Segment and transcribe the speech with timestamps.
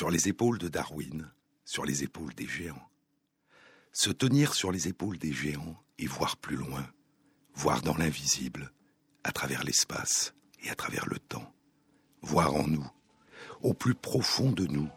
[0.00, 1.30] Sur les épaules de Darwin,
[1.66, 2.88] sur les épaules des géants.
[3.92, 6.90] Se tenir sur les épaules des géants et voir plus loin,
[7.52, 8.72] voir dans l'invisible,
[9.24, 10.32] à travers l'espace
[10.64, 11.52] et à travers le temps.
[12.22, 12.90] Voir en nous,
[13.60, 14.88] au plus profond de nous,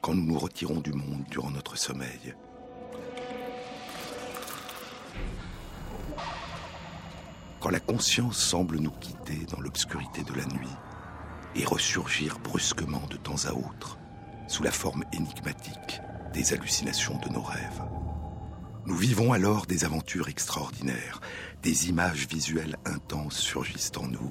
[0.00, 2.36] quand nous nous retirons du monde durant notre sommeil.
[7.58, 10.76] Quand la conscience semble nous quitter dans l'obscurité de la nuit
[11.56, 13.98] et ressurgir brusquement de temps à autre
[14.48, 16.00] sous la forme énigmatique
[16.32, 17.82] des hallucinations de nos rêves.
[18.86, 21.20] Nous vivons alors des aventures extraordinaires,
[21.62, 24.30] des images visuelles intenses surgissent en nous,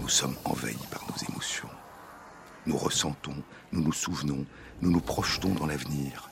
[0.00, 1.68] nous sommes envahis par nos émotions.
[2.66, 4.44] Nous ressentons, nous nous souvenons,
[4.82, 6.30] nous nous projetons dans l'avenir.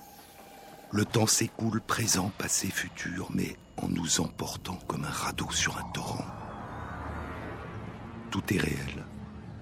[0.93, 5.91] Le temps s'écoule, présent, passé, futur, mais en nous emportant comme un radeau sur un
[5.93, 6.25] torrent.
[8.31, 9.05] Tout est réel,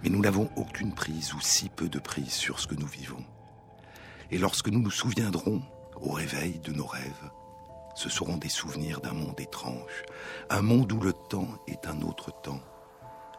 [0.02, 3.24] mais nous n'avons aucune prise ou si peu de prise sur ce que nous vivons.
[4.34, 5.62] Et lorsque nous nous souviendrons,
[6.02, 7.30] au réveil de nos rêves,
[7.94, 10.02] ce seront des souvenirs d'un monde étrange,
[10.50, 12.58] un monde où le temps est un autre temps,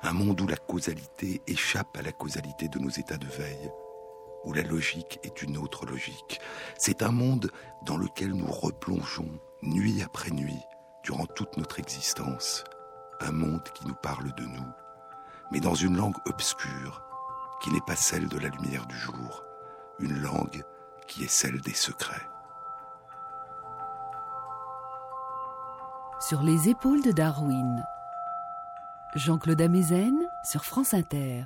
[0.04, 3.70] un monde où la causalité échappe à la causalité de nos états de veille,
[4.46, 6.40] où la logique est une autre logique.
[6.78, 7.52] C'est un monde
[7.86, 10.64] dans lequel nous replongeons nuit après nuit,
[11.04, 12.64] durant toute notre existence,
[13.20, 14.72] un monde qui nous parle de nous,
[15.52, 17.04] mais dans une langue obscure,
[17.62, 19.44] qui n'est pas celle de la lumière du jour,
[20.00, 20.64] une langue
[21.08, 22.28] qui est celle des secrets.
[26.20, 27.84] Sur les épaules de Darwin.
[29.16, 31.46] Jean-Claude Amezen sur France Inter.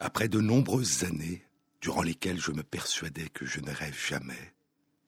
[0.00, 1.44] Après de nombreuses années,
[1.80, 4.54] durant lesquelles je me persuadais que je ne rêve jamais,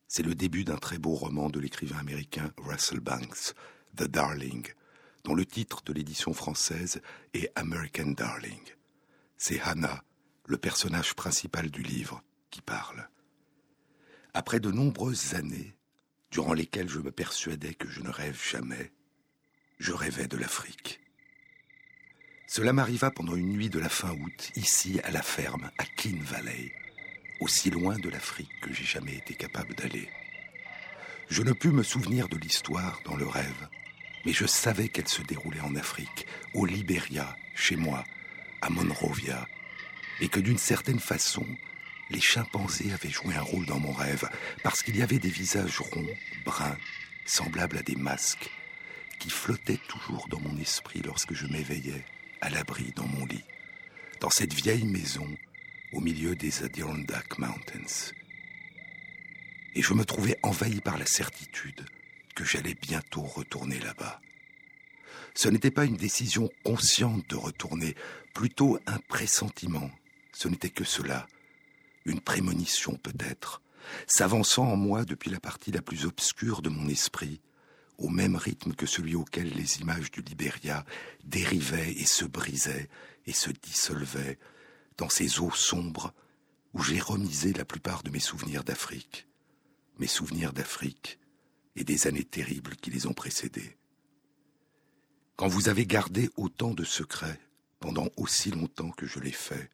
[0.08, 3.54] c'est le début d'un très beau roman de l'écrivain américain Russell Banks,
[3.96, 4.66] The Darling,
[5.24, 7.00] dont le titre de l'édition française
[7.34, 8.62] est American Darling.
[9.36, 10.02] C'est Hannah,
[10.46, 13.08] le personnage principal du livre, qui parle.
[14.38, 15.74] Après de nombreuses années,
[16.30, 18.92] durant lesquelles je me persuadais que je ne rêve jamais,
[19.80, 21.00] je rêvais de l'Afrique.
[22.46, 26.20] Cela m'arriva pendant une nuit de la fin août, ici à la ferme, à Kin
[26.22, 26.70] Valley,
[27.40, 30.08] aussi loin de l'Afrique que j'ai jamais été capable d'aller.
[31.28, 33.68] Je ne pus me souvenir de l'histoire dans le rêve,
[34.24, 38.04] mais je savais qu'elle se déroulait en Afrique, au Liberia, chez moi,
[38.62, 39.48] à Monrovia,
[40.20, 41.44] et que d'une certaine façon,
[42.10, 44.28] les chimpanzés avaient joué un rôle dans mon rêve,
[44.62, 46.08] parce qu'il y avait des visages ronds,
[46.44, 46.76] bruns,
[47.26, 48.50] semblables à des masques,
[49.18, 52.04] qui flottaient toujours dans mon esprit lorsque je m'éveillais,
[52.40, 53.44] à l'abri dans mon lit,
[54.20, 55.28] dans cette vieille maison
[55.92, 58.12] au milieu des Adirondack Mountains.
[59.74, 61.84] Et je me trouvais envahi par la certitude
[62.34, 64.20] que j'allais bientôt retourner là-bas.
[65.34, 67.94] Ce n'était pas une décision consciente de retourner,
[68.34, 69.90] plutôt un pressentiment.
[70.32, 71.26] Ce n'était que cela,
[72.08, 73.62] une prémonition peut-être,
[74.06, 77.40] s'avançant en moi depuis la partie la plus obscure de mon esprit,
[77.98, 80.84] au même rythme que celui auquel les images du Libéria
[81.24, 82.88] dérivaient et se brisaient
[83.26, 84.38] et se dissolvaient
[84.96, 86.12] dans ces eaux sombres
[86.74, 89.26] où j'ai remisé la plupart de mes souvenirs d'Afrique,
[89.98, 91.18] mes souvenirs d'Afrique
[91.76, 93.76] et des années terribles qui les ont précédés.
[95.36, 97.40] Quand vous avez gardé autant de secrets
[97.80, 99.70] pendant aussi longtemps que je l'ai fait,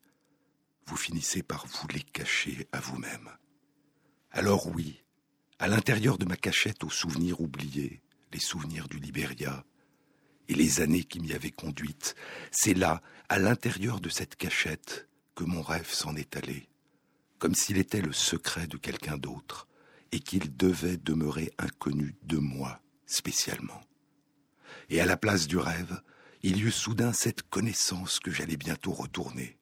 [0.86, 3.30] vous finissez par vous les cacher à vous-même.
[4.30, 5.02] Alors oui,
[5.58, 8.02] à l'intérieur de ma cachette aux souvenirs oubliés,
[8.32, 9.64] les souvenirs du Libéria
[10.48, 12.14] et les années qui m'y avaient conduite,
[12.50, 16.68] c'est là, à l'intérieur de cette cachette, que mon rêve s'en est allé,
[17.38, 19.66] comme s'il était le secret de quelqu'un d'autre,
[20.12, 23.80] et qu'il devait demeurer inconnu de moi spécialement.
[24.90, 26.00] Et à la place du rêve,
[26.42, 29.58] il y eut soudain cette connaissance que j'allais bientôt retourner,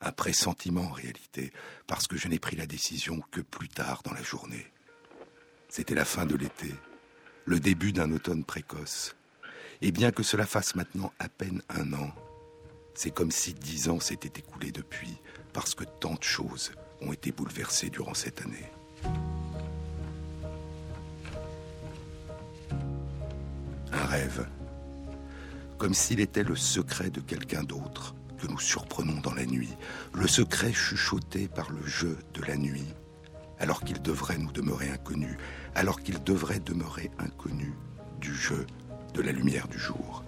[0.00, 1.52] un pressentiment en réalité,
[1.86, 4.66] parce que je n'ai pris la décision que plus tard dans la journée.
[5.68, 6.74] C'était la fin de l'été,
[7.44, 9.14] le début d'un automne précoce.
[9.82, 12.12] Et bien que cela fasse maintenant à peine un an,
[12.94, 15.16] c'est comme si dix ans s'étaient écoulés depuis,
[15.52, 18.70] parce que tant de choses ont été bouleversées durant cette année.
[23.92, 24.46] Un rêve,
[25.78, 28.14] comme s'il était le secret de quelqu'un d'autre,
[28.46, 29.76] nous surprenons dans la nuit,
[30.12, 32.94] le secret chuchoté par le jeu de la nuit,
[33.58, 35.36] alors qu'il devrait nous demeurer inconnu,
[35.74, 37.74] alors qu'il devrait demeurer inconnu
[38.20, 38.66] du jeu
[39.14, 40.24] de la lumière du jour.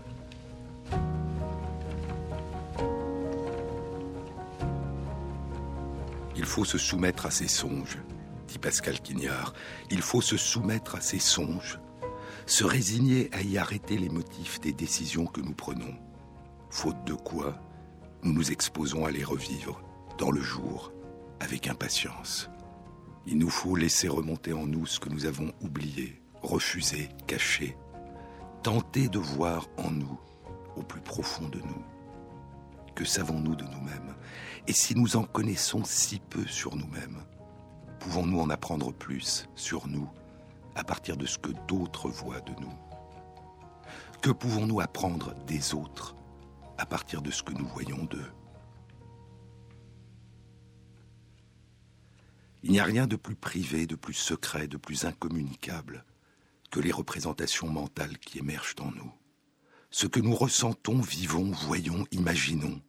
[6.34, 7.98] Il faut se soumettre à ses songes,
[8.48, 9.52] dit Pascal Quignard.
[9.90, 11.78] Il faut se soumettre à ses songes,
[12.46, 15.94] se résigner à y arrêter les motifs des décisions que nous prenons.
[16.70, 17.60] Faute de quoi,
[18.22, 19.82] nous nous exposons à les revivre,
[20.18, 20.92] dans le jour
[21.40, 22.48] avec impatience.
[23.26, 27.76] Il nous faut laisser remonter en nous ce que nous avons oublié, refusé, caché,
[28.62, 30.20] tenter de voir en nous,
[30.76, 31.82] au plus profond de nous.
[32.94, 34.14] Que savons-nous de nous-mêmes?
[34.68, 37.22] Et si nous en connaissons si peu sur nous-mêmes,
[37.98, 40.08] pouvons-nous en apprendre plus sur nous
[40.76, 42.72] à partir de ce que d'autres voient de nous?
[44.20, 46.14] Que pouvons-nous apprendre des autres
[46.78, 48.32] à partir de ce que nous voyons d'eux
[52.64, 56.04] Il n'y a rien de plus privé, de plus secret, de plus incommunicable
[56.70, 59.12] que les représentations mentales qui émergent en nous.
[59.90, 62.80] Ce que nous ressentons, vivons, voyons, imaginons,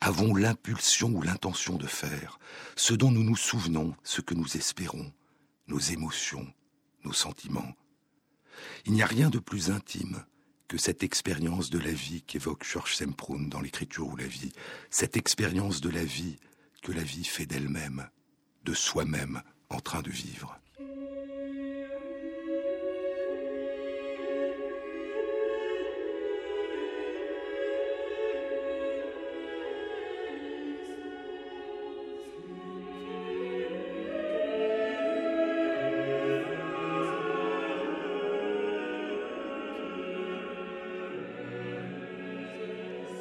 [0.00, 2.38] avons l'impulsion ou l'intention de faire,
[2.76, 5.10] ce dont nous nous souvenons, ce que nous espérons,
[5.66, 6.46] nos émotions,
[7.04, 7.74] nos sentiments.
[8.84, 10.24] Il n'y a rien de plus intime
[10.68, 14.52] que cette expérience de la vie qu'évoque Georges Semprun dans l'écriture ou la vie,
[14.90, 16.36] cette expérience de la vie
[16.82, 18.08] que la vie fait d'elle-même,
[18.64, 20.60] de soi-même en train de vivre.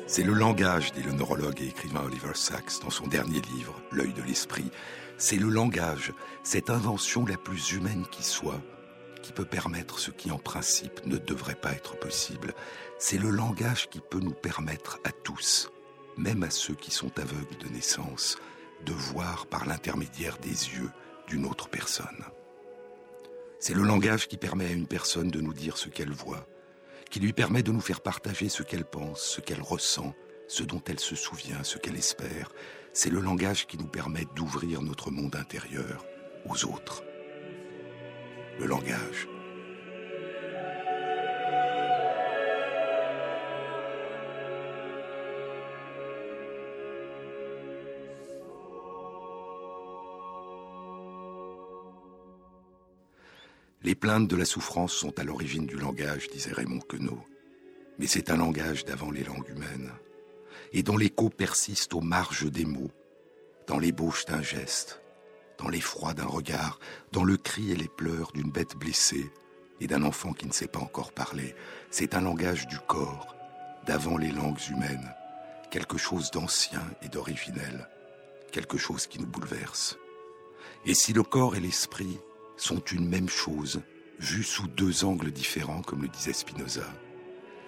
[0.10, 4.14] C'est le langage, dit le neurologue et écrivain Oliver Sacks dans son dernier livre, L'œil
[4.14, 4.72] de l'esprit.
[5.18, 6.14] C'est le langage,
[6.44, 8.62] cette invention la plus humaine qui soit,
[9.22, 12.54] qui peut permettre ce qui en principe ne devrait pas être possible.
[12.98, 15.70] C'est le langage qui peut nous permettre à tous,
[16.16, 18.38] même à ceux qui sont aveugles de naissance,
[18.86, 20.90] de voir par l'intermédiaire des yeux
[21.28, 22.24] d'une autre personne.
[23.60, 26.48] C'est le langage qui permet à une personne de nous dire ce qu'elle voit,
[27.10, 30.14] qui lui permet de nous faire partager ce qu'elle pense, ce qu'elle ressent,
[30.48, 32.52] ce dont elle se souvient, ce qu'elle espère.
[32.94, 36.06] C'est le langage qui nous permet d'ouvrir notre monde intérieur
[36.46, 37.04] aux autres.
[38.60, 39.28] Le langage.
[53.88, 57.24] Les plaintes de la souffrance sont à l'origine du langage, disait Raymond Queneau.
[57.98, 59.94] Mais c'est un langage d'avant les langues humaines,
[60.74, 62.92] et dont l'écho persiste aux marges des mots,
[63.66, 65.02] dans l'ébauche d'un geste,
[65.58, 66.80] dans l'effroi d'un regard,
[67.14, 69.32] dans le cri et les pleurs d'une bête blessée
[69.80, 71.56] et d'un enfant qui ne sait pas encore parler.
[71.90, 73.38] C'est un langage du corps,
[73.86, 75.16] d'avant les langues humaines,
[75.72, 77.88] quelque chose d'ancien et d'originel,
[78.52, 79.98] quelque chose qui nous bouleverse.
[80.86, 82.20] Et si le corps et l'esprit
[82.58, 83.82] sont une même chose,
[84.20, 86.88] vue sous deux angles différents, comme le disait Spinoza,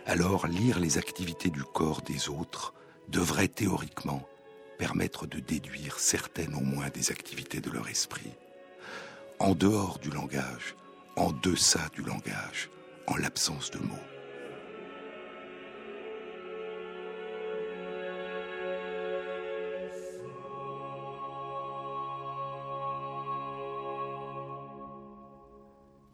[0.05, 2.73] alors lire les activités du corps des autres
[3.07, 4.27] devrait théoriquement
[4.77, 8.31] permettre de déduire certaines au moins des activités de leur esprit.
[9.39, 10.75] En dehors du langage,
[11.15, 12.69] en deçà du langage,
[13.07, 14.18] en l'absence de mots.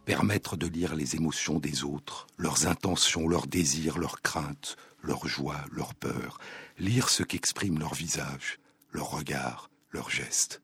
[0.05, 5.65] Permettre de lire les émotions des autres, leurs intentions, leurs désirs, leurs craintes, leurs joies,
[5.71, 6.39] leurs peurs,
[6.77, 8.59] lire ce qu'expriment leurs visages,
[8.91, 10.61] leurs regards, leurs gestes.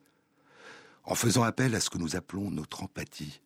[1.04, 3.42] En faisant appel à ce que nous appelons notre empathie,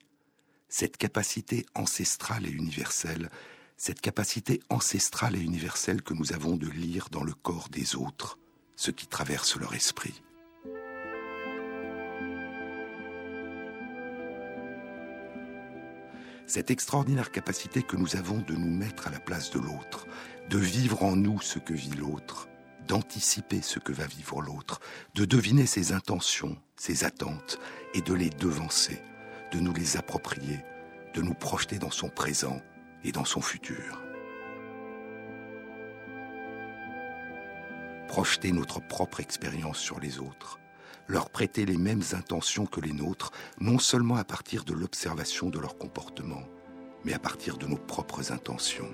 [0.68, 3.30] cette capacité ancestrale et universelle,
[3.78, 8.38] cette capacité ancestrale et universelle que nous avons de lire dans le corps des autres
[8.76, 10.22] ce qui traverse leur esprit.
[16.48, 20.08] Cette extraordinaire capacité que nous avons de nous mettre à la place de l'autre,
[20.50, 22.48] de vivre en nous ce que vit l'autre,
[22.88, 24.80] d'anticiper ce que va vivre l'autre,
[25.16, 27.60] de deviner ses intentions, ses attentes,
[27.94, 29.02] et de les devancer,
[29.52, 30.60] de nous les approprier,
[31.14, 32.62] de nous projeter dans son présent
[33.04, 34.02] et dans son futur.
[38.08, 40.60] Projeter notre propre expérience sur les autres,
[41.08, 45.60] leur prêter les mêmes intentions que les nôtres, non seulement à partir de l'observation de
[45.60, 46.44] leur comportement,
[47.04, 48.94] mais à partir de nos propres intentions.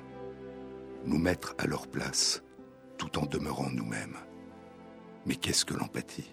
[1.06, 2.44] Nous mettre à leur place
[2.98, 4.18] tout en demeurant nous-mêmes.
[5.26, 6.32] Mais qu'est-ce que l'empathie?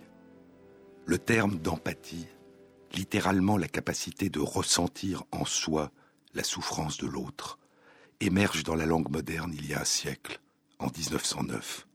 [1.06, 2.26] Le terme d'empathie,
[2.92, 5.90] littéralement la capacité de ressentir en soi
[6.34, 7.58] la souffrance de l'autre,
[8.20, 10.40] émerge dans la langue moderne il y a un siècle,
[10.78, 11.87] en 1909.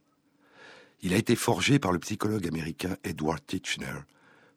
[1.06, 4.00] Il a été forgé par le psychologue américain Edward Titchener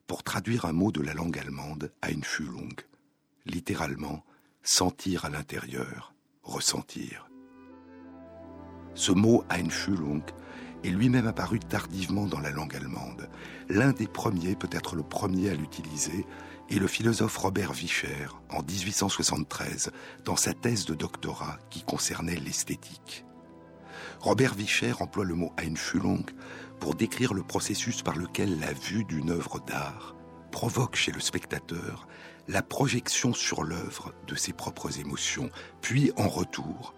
[0.06, 2.22] pour traduire un mot de la langue allemande à une
[3.46, 4.24] littéralement
[4.62, 7.28] sentir à l'intérieur, ressentir.
[8.94, 10.22] Ce mot Einfühlung
[10.84, 13.28] est lui-même apparu tardivement dans la langue allemande.
[13.68, 16.24] L'un des premiers, peut-être le premier à l'utiliser,
[16.70, 19.90] est le philosophe Robert Vischer en 1873
[20.24, 23.25] dans sa thèse de doctorat qui concernait l'esthétique.
[24.20, 26.24] Robert Vischer emploie le mot Einfühlung
[26.80, 30.14] pour décrire le processus par lequel la vue d'une œuvre d'art
[30.50, 32.06] provoque chez le spectateur
[32.48, 35.50] la projection sur l'œuvre de ses propres émotions,
[35.82, 36.94] puis en retour,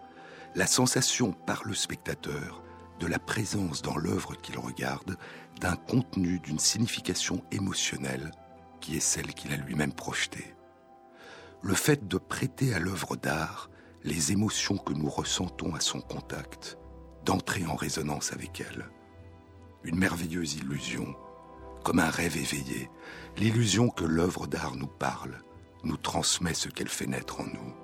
[0.55, 2.63] la sensation par le spectateur
[3.01, 5.17] de la présence dans l'œuvre qu'il regarde
[5.61, 8.31] d'un contenu, d'une signification émotionnelle
[8.81, 10.55] qui est celle qu'il a lui-même projetée.
[11.63, 13.71] Le fait de prêter à l'œuvre d'art
[14.05, 16.78] les émotions que nous ressentons à son contact,
[17.29, 18.89] d'entrer en résonance avec elle.
[19.85, 21.15] Une merveilleuse illusion,
[21.85, 22.89] comme un rêve éveillé,
[23.37, 25.43] l'illusion que l'œuvre d'art nous parle,
[25.85, 27.75] nous transmet ce qu'elle fait naître en nous.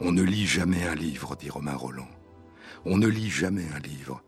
[0.00, 2.08] On ne lit jamais un livre, dit Romain Roland.
[2.86, 4.22] On ne lit jamais un livre.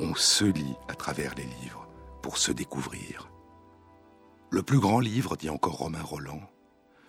[0.00, 1.86] On se lit à travers les livres
[2.22, 3.30] pour se découvrir.
[4.50, 6.42] Le plus grand livre, dit encore Romain Roland,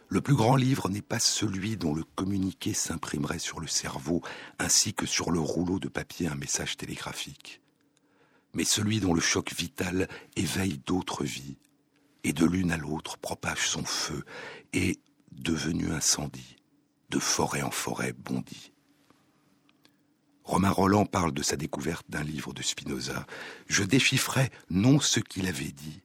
[0.09, 4.21] le plus grand livre n'est pas celui dont le communiqué s'imprimerait sur le cerveau
[4.57, 7.61] ainsi que sur le rouleau de papier un message télégraphique,
[8.53, 11.57] mais celui dont le choc vital éveille d'autres vies
[12.23, 14.23] et de l'une à l'autre propage son feu
[14.73, 14.99] et,
[15.31, 16.55] devenu incendie,
[17.09, 18.71] de forêt en forêt bondit.
[20.43, 23.27] Romain Roland parle de sa découverte d'un livre de Spinoza.
[23.67, 26.01] Je déchiffrais non ce qu'il avait dit,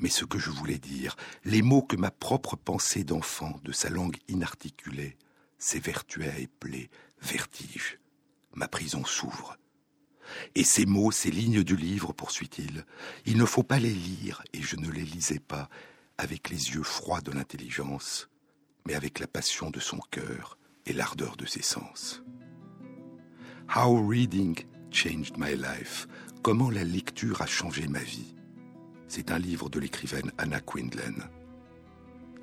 [0.00, 3.90] mais ce que je voulais dire, les mots que ma propre pensée d'enfant, de sa
[3.90, 5.16] langue inarticulée,
[5.58, 6.90] s'évertuait à épeler,
[7.20, 7.98] vertige.
[8.54, 9.56] Ma prison s'ouvre.
[10.54, 12.84] Et ces mots, ces lignes du livre, poursuit-il,
[13.26, 15.68] il ne faut pas les lire, et je ne les lisais pas,
[16.18, 18.28] avec les yeux froids de l'intelligence,
[18.86, 22.22] mais avec la passion de son cœur et l'ardeur de ses sens.
[23.74, 24.56] How reading
[24.90, 26.08] changed my life.
[26.42, 28.34] Comment la lecture a changé ma vie.
[29.10, 31.24] C'est un livre de l'écrivaine Anna Quindlen.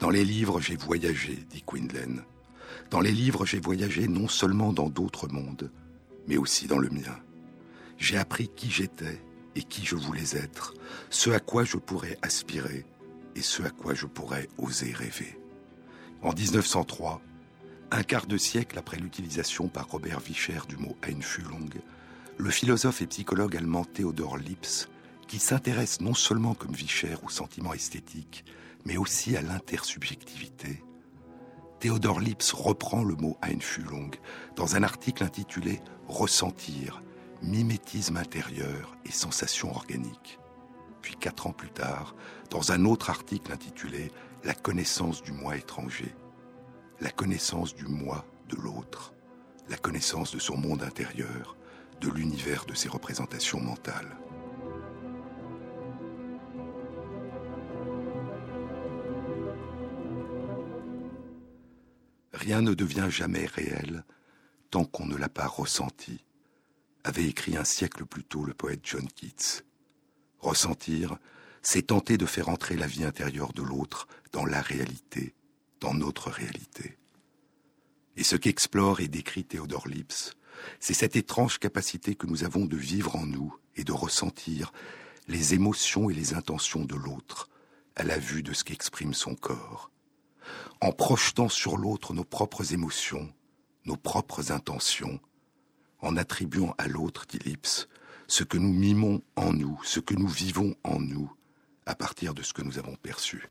[0.01, 2.23] Dans les livres, j'ai voyagé, dit Quindlen.
[2.91, 5.71] Dans les livres, j'ai voyagé non seulement dans d'autres mondes,
[6.27, 7.17] mais aussi dans le mien.
[7.97, 9.23] J'ai appris qui j'étais
[9.55, 10.73] et qui je voulais être,
[11.09, 12.85] ce à quoi je pourrais aspirer
[13.37, 15.39] et ce à quoi je pourrais oser rêver.
[16.21, 17.21] En 1903,
[17.91, 21.69] un quart de siècle après l'utilisation par Robert Vischer du mot Einfühlung,
[22.37, 24.89] le philosophe et psychologue allemand Theodor Lips,
[25.27, 28.45] qui s'intéresse non seulement comme Vischer au sentiment esthétique,
[28.85, 30.83] mais aussi à l'intersubjectivité,
[31.79, 34.15] Theodor Lips reprend le mot Einfühlung
[34.55, 37.03] dans un article intitulé Ressentir,
[37.43, 40.39] mimétisme intérieur et sensation organique.
[41.01, 42.15] Puis quatre ans plus tard,
[42.49, 44.11] dans un autre article intitulé
[44.43, 46.15] la connaissance du moi étranger,
[46.99, 49.13] la connaissance du moi de l'autre,
[49.69, 51.57] la connaissance de son monde intérieur,
[52.01, 54.17] de l'univers de ses représentations mentales.
[62.37, 64.05] Rien ne devient jamais réel
[64.69, 66.23] tant qu'on ne l'a pas ressenti,
[67.03, 69.63] avait écrit un siècle plus tôt le poète John Keats.
[70.37, 71.17] Ressentir,
[71.63, 75.33] c'est tenter de faire entrer la vie intérieure de l'autre dans la réalité,
[75.79, 76.99] dans notre réalité.
[78.17, 80.35] Et ce qu'explore et décrit Théodore Lips,
[80.79, 84.71] c'est cette étrange capacité que nous avons de vivre en nous et de ressentir
[85.27, 87.49] les émotions et les intentions de l'autre
[87.95, 89.89] à la vue de ce qu'exprime son corps.
[90.81, 93.33] En projetant sur l'autre nos propres émotions,
[93.85, 95.19] nos propres intentions,
[96.01, 97.87] en attribuant à l'autre, dit Lips,
[98.27, 101.31] ce que nous mimons en nous, ce que nous vivons en nous,
[101.85, 103.49] à partir de ce que nous avons perçu.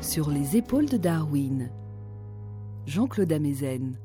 [0.00, 1.70] Sur les épaules de Darwin.
[2.86, 3.98] Jean-Claude Amezen.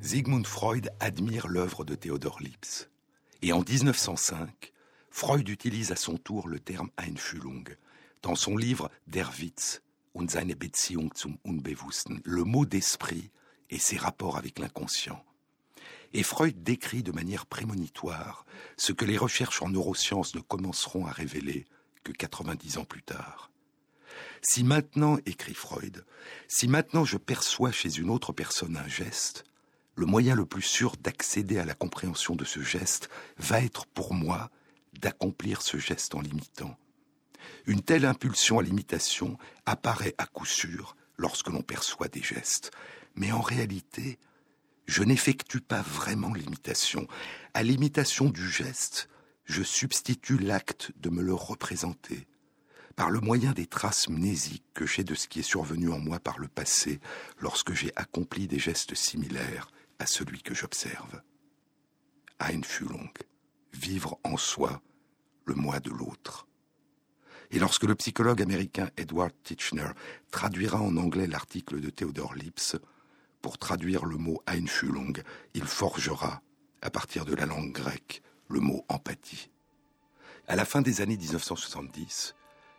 [0.00, 2.88] Sigmund Freud admire l'œuvre de Theodor Lipps.
[3.42, 4.72] Et en 1905,
[5.10, 7.64] Freud utilise à son tour le terme Einfühlung
[8.22, 9.82] dans son livre Der Witz
[10.14, 13.32] und seine Beziehung zum Unbewussten, le mot d'esprit
[13.70, 15.22] et ses rapports avec l'inconscient.
[16.14, 21.10] Et Freud décrit de manière prémonitoire ce que les recherches en neurosciences ne commenceront à
[21.10, 21.66] révéler
[22.04, 23.51] que 90 ans plus tard.
[24.44, 26.04] Si maintenant, écrit Freud,
[26.48, 29.44] si maintenant je perçois chez une autre personne un geste,
[29.94, 33.08] le moyen le plus sûr d'accéder à la compréhension de ce geste
[33.38, 34.50] va être pour moi
[35.00, 36.76] d'accomplir ce geste en l'imitant.
[37.66, 42.72] Une telle impulsion à l'imitation apparaît à coup sûr lorsque l'on perçoit des gestes,
[43.14, 44.18] mais en réalité,
[44.86, 47.06] je n'effectue pas vraiment l'imitation.
[47.54, 49.08] À l'imitation du geste,
[49.44, 52.26] je substitue l'acte de me le représenter,
[52.92, 56.18] par le moyen des traces mnésiques que j'ai de ce qui est survenu en moi
[56.18, 57.00] par le passé
[57.38, 61.22] lorsque j'ai accompli des gestes similaires à celui que j'observe.
[62.38, 63.12] Einfühlung,
[63.72, 64.82] vivre en soi
[65.44, 66.46] le moi de l'autre.
[67.50, 69.90] Et lorsque le psychologue américain Edward Titchener
[70.30, 72.76] traduira en anglais l'article de Theodore Lipps,
[73.42, 75.20] pour traduire le mot Einfühlung,
[75.54, 76.42] il forgera,
[76.80, 79.50] à partir de la langue grecque, le mot empathie.
[80.46, 82.34] À la fin des années 1970,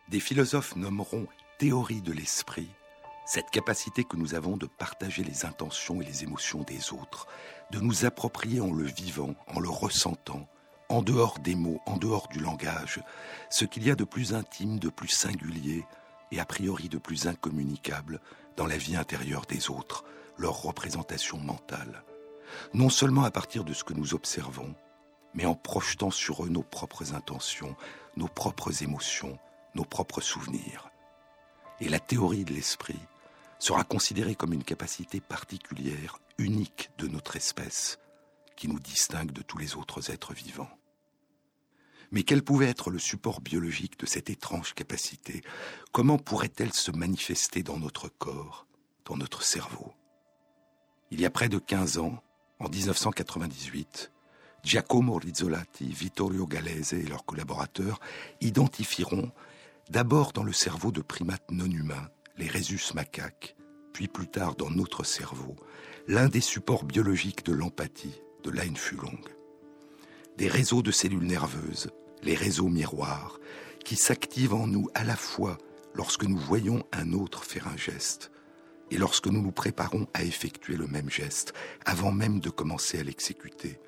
[0.10, 2.70] des philosophes nommeront théorie de l'esprit
[3.26, 7.28] cette capacité que nous avons de partager les intentions et les émotions des autres,
[7.72, 10.48] de nous approprier en le vivant, en le ressentant,
[10.90, 13.02] en dehors des mots, en dehors du langage,
[13.50, 15.86] ce qu'il y a de plus intime, de plus singulier
[16.32, 18.20] et a priori de plus incommunicable
[18.58, 20.04] dans la vie intérieure des autres,
[20.38, 22.04] leur représentation mentale,
[22.74, 24.76] non seulement à partir de ce que nous observons,
[25.34, 27.76] mais en projetant sur eux nos propres intentions,
[28.18, 29.40] nos propres émotions,
[29.76, 30.90] nos propres souvenirs.
[31.80, 33.00] Et la théorie de l'esprit
[33.60, 38.00] sera considérée comme une capacité particulière, unique de notre espèce,
[38.56, 40.78] qui nous distingue de tous les autres êtres vivants.
[42.12, 45.42] Mais quel pouvait être le support biologique de cette étrange capacité?
[45.92, 48.68] Comment pourrait-elle se manifester dans notre corps,
[49.06, 49.94] dans notre cerveau?
[51.10, 52.22] Il y a près de 15 ans,
[52.60, 54.12] en 1998,
[54.64, 58.00] Giacomo Rizzolatti, Vittorio Gallese et leurs collaborateurs
[58.42, 59.32] identifieront,
[59.90, 63.56] d'abord dans le cerveau de primates non humains, les rhésus macaques,
[63.94, 65.56] puis plus tard dans notre cerveau,
[66.08, 69.24] l'un des supports biologiques de l'empathie, de l'Einfühlung.
[70.38, 71.92] Des réseaux de cellules nerveuses,
[72.24, 73.40] les réseaux miroirs,
[73.86, 75.58] qui s'activent en nous à la fois
[75.94, 78.32] lorsque nous voyons un autre faire un geste
[78.90, 81.54] et lorsque nous nous préparons à effectuer le même geste
[81.86, 83.80] avant même de commencer à l'exécuter,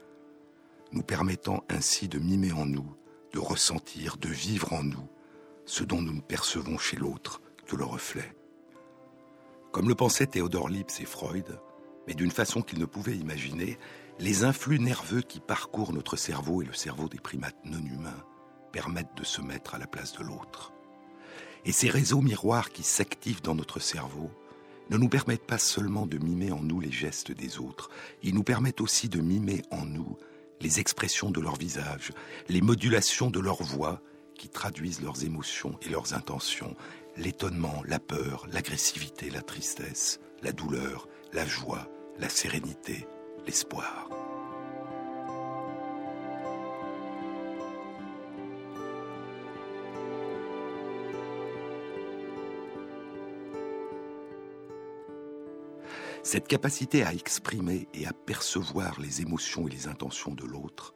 [0.92, 2.96] nous permettant ainsi de mimer en nous,
[3.34, 5.10] de ressentir, de vivre en nous
[5.66, 8.36] ce dont nous ne percevons chez l'autre que le reflet.
[9.72, 11.60] Comme le pensaient Théodore Lipps et Freud,
[12.08, 13.78] mais d'une façon qu'ils ne pouvaient imaginer,
[14.20, 18.24] les influx nerveux qui parcourent notre cerveau et le cerveau des primates non humains
[18.72, 20.72] permettent de se mettre à la place de l'autre.
[21.66, 24.30] Et ces réseaux miroirs qui s'activent dans notre cerveau
[24.90, 27.90] ne nous permettent pas seulement de mimer en nous les gestes des autres,
[28.22, 30.18] ils nous permettent aussi de mimer en nous
[30.62, 32.12] les expressions de leur visage,
[32.50, 34.02] les modulations de leur voix
[34.38, 36.76] qui traduisent leurs émotions et leurs intentions,
[37.18, 41.88] l'étonnement, la peur, l'agressivité, la tristesse, la douleur, la joie,
[42.20, 43.08] la sérénité,
[43.46, 44.10] l'espoir.
[56.26, 60.96] Cette capacité à exprimer et à percevoir les émotions et les intentions de l'autre,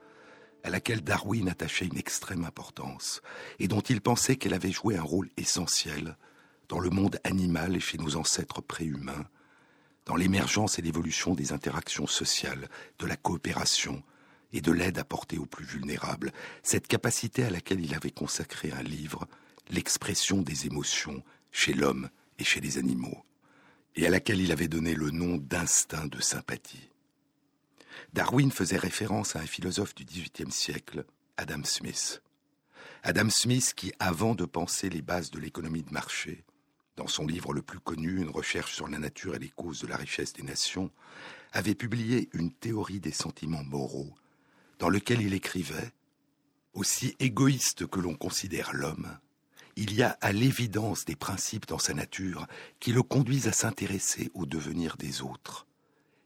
[0.63, 3.21] à laquelle Darwin attachait une extrême importance,
[3.59, 6.17] et dont il pensait qu'elle avait joué un rôle essentiel
[6.67, 9.25] dans le monde animal et chez nos ancêtres préhumains,
[10.05, 14.03] dans l'émergence et l'évolution des interactions sociales, de la coopération
[14.53, 16.31] et de l'aide apportée aux plus vulnérables,
[16.63, 19.27] cette capacité à laquelle il avait consacré un livre,
[19.69, 23.23] l'expression des émotions chez l'homme et chez les animaux,
[23.95, 26.88] et à laquelle il avait donné le nom d'instinct de sympathie.
[28.13, 31.05] Darwin faisait référence à un philosophe du XVIIIe siècle,
[31.37, 32.21] Adam Smith.
[33.03, 36.43] Adam Smith qui, avant de penser les bases de l'économie de marché,
[36.97, 39.87] dans son livre le plus connu, Une recherche sur la nature et les causes de
[39.87, 40.91] la richesse des nations,
[41.53, 44.13] avait publié une théorie des sentiments moraux,
[44.79, 45.93] dans lequel il écrivait
[46.73, 49.17] Aussi égoïste que l'on considère l'homme,
[49.77, 52.47] il y a à l'évidence des principes dans sa nature
[52.81, 55.68] qui le conduisent à s'intéresser au devenir des autres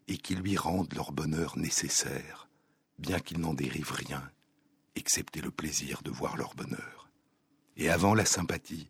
[0.07, 2.49] et qui lui rendent leur bonheur nécessaire,
[2.99, 4.29] bien qu'il n'en dérive rien,
[4.95, 7.09] excepté le plaisir de voir leur bonheur.
[7.77, 8.89] Et avant la sympathie,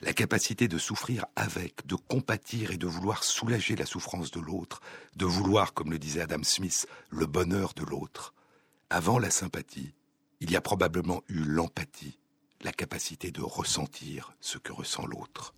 [0.00, 4.80] la capacité de souffrir avec, de compatir et de vouloir soulager la souffrance de l'autre,
[5.16, 8.34] de vouloir, comme le disait Adam Smith, le bonheur de l'autre.
[8.90, 9.94] Avant la sympathie,
[10.40, 12.18] il y a probablement eu l'empathie,
[12.60, 15.54] la capacité de ressentir ce que ressent l'autre.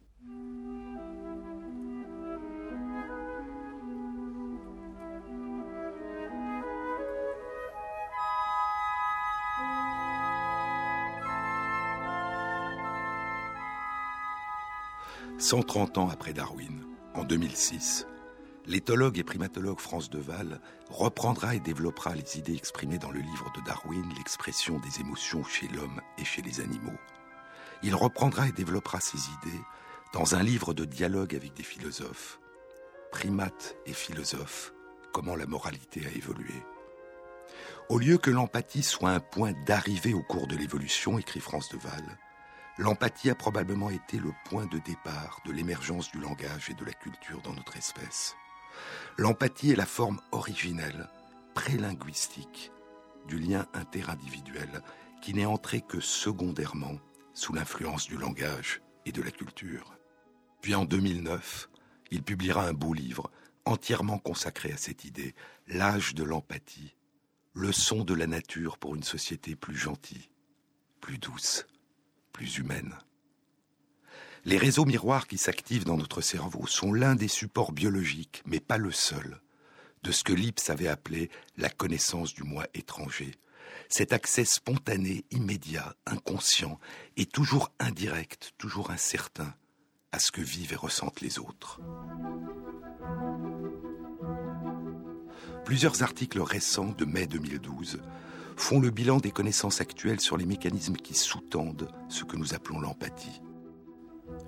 [15.38, 18.06] 130 ans après Darwin, en 2006,
[18.64, 23.60] l'éthologue et primatologue France Deval reprendra et développera les idées exprimées dans le livre de
[23.66, 26.98] Darwin, l'expression des émotions chez l'homme et chez les animaux.
[27.82, 29.60] Il reprendra et développera ces idées
[30.14, 32.40] dans un livre de dialogue avec des philosophes.
[33.12, 34.72] Primates et philosophes,
[35.12, 36.62] comment la moralité a évolué.
[37.90, 42.18] Au lieu que l'empathie soit un point d'arrivée au cours de l'évolution, écrit France Deval,
[42.78, 46.92] L'empathie a probablement été le point de départ de l'émergence du langage et de la
[46.92, 48.36] culture dans notre espèce.
[49.16, 51.08] L'empathie est la forme originelle,
[51.54, 52.70] prélinguistique,
[53.26, 54.82] du lien interindividuel
[55.22, 56.98] qui n'est entré que secondairement
[57.32, 59.96] sous l'influence du langage et de la culture.
[60.60, 61.70] Puis en 2009,
[62.10, 63.30] il publiera un beau livre
[63.64, 65.34] entièrement consacré à cette idée,
[65.66, 66.94] L'âge de l'empathie,
[67.54, 70.30] leçon de la nature pour une société plus gentille,
[71.00, 71.66] plus douce
[72.44, 72.94] humaine.
[74.44, 78.78] Les réseaux miroirs qui s'activent dans notre cerveau sont l'un des supports biologiques, mais pas
[78.78, 79.40] le seul,
[80.02, 83.34] de ce que Lips avait appelé la connaissance du moi étranger.
[83.88, 86.78] Cet accès spontané, immédiat, inconscient,
[87.16, 89.52] et toujours indirect, toujours incertain,
[90.12, 91.80] à ce que vivent et ressentent les autres.
[95.64, 98.00] Plusieurs articles récents de mai 2012
[98.56, 102.80] font le bilan des connaissances actuelles sur les mécanismes qui sous-tendent ce que nous appelons
[102.80, 103.42] l'empathie.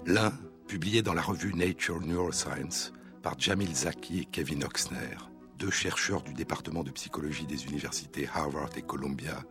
[0.06, 0.32] L'un,
[0.66, 2.92] publié dans la revue Nature Neuroscience
[3.22, 5.16] par Jamil Zaki et Kevin Oxner,
[5.58, 9.44] deux chercheurs du département de psychologie des universités Harvard et Columbia,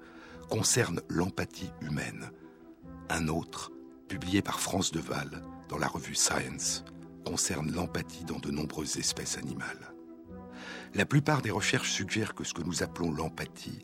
[0.50, 2.32] concerne l'empathie humaine.
[3.10, 3.72] Un autre,
[4.08, 6.84] publié par France Deval dans la revue Science,
[7.26, 9.94] concerne l'empathie dans de nombreuses espèces animales.
[10.94, 13.80] La plupart des recherches suggèrent que ce que nous appelons l'empathie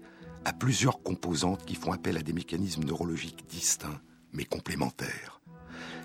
[0.45, 4.01] à plusieurs composantes qui font appel à des mécanismes neurologiques distincts
[4.33, 5.41] mais complémentaires.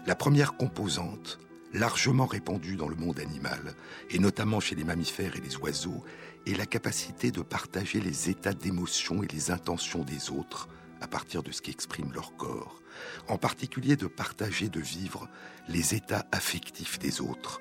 [0.07, 1.39] La première composante,
[1.73, 3.75] largement répandue dans le monde animal,
[4.11, 6.05] et notamment chez les mammifères et les oiseaux,
[6.47, 10.69] est la capacité de partager les états d'émotion et les intentions des autres
[11.01, 12.81] à partir de ce qu'exprime leur corps,
[13.29, 15.29] en particulier de partager, de vivre
[15.69, 17.61] les états affectifs des autres,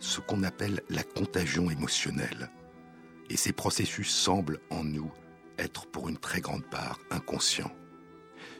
[0.00, 2.50] ce qu'on appelle la contagion émotionnelle.
[3.30, 5.10] Et ces processus semblent en nous
[5.58, 7.70] être pour une très grande part inconscient.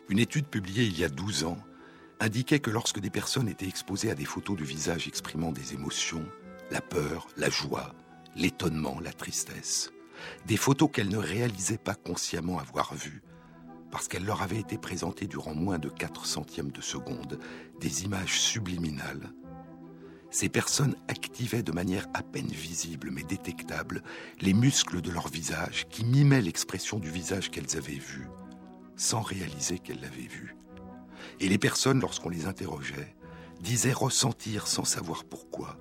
[0.09, 1.59] Une étude publiée il y a 12 ans
[2.21, 6.27] indiquait que lorsque des personnes étaient exposées à des photos de visage exprimant des émotions,
[6.71, 7.95] la peur, la joie,
[8.37, 9.93] l'étonnement, la tristesse,
[10.47, 13.23] des photos qu'elles ne réalisaient pas consciemment avoir vues,
[13.91, 17.39] parce qu'elles leur avaient été présentées durant moins de 4 centièmes de seconde,
[17.81, 19.33] des images subliminales,
[20.35, 24.03] ces personnes activaient de manière à peine visible mais détectable
[24.41, 28.27] les muscles de leur visage qui mimaient l'expression du visage qu'elles avaient vu,
[28.97, 30.57] sans réaliser qu'elles l'avaient vu.
[31.39, 33.15] Et les personnes, lorsqu'on les interrogeait,
[33.61, 35.79] disaient ressentir sans savoir pourquoi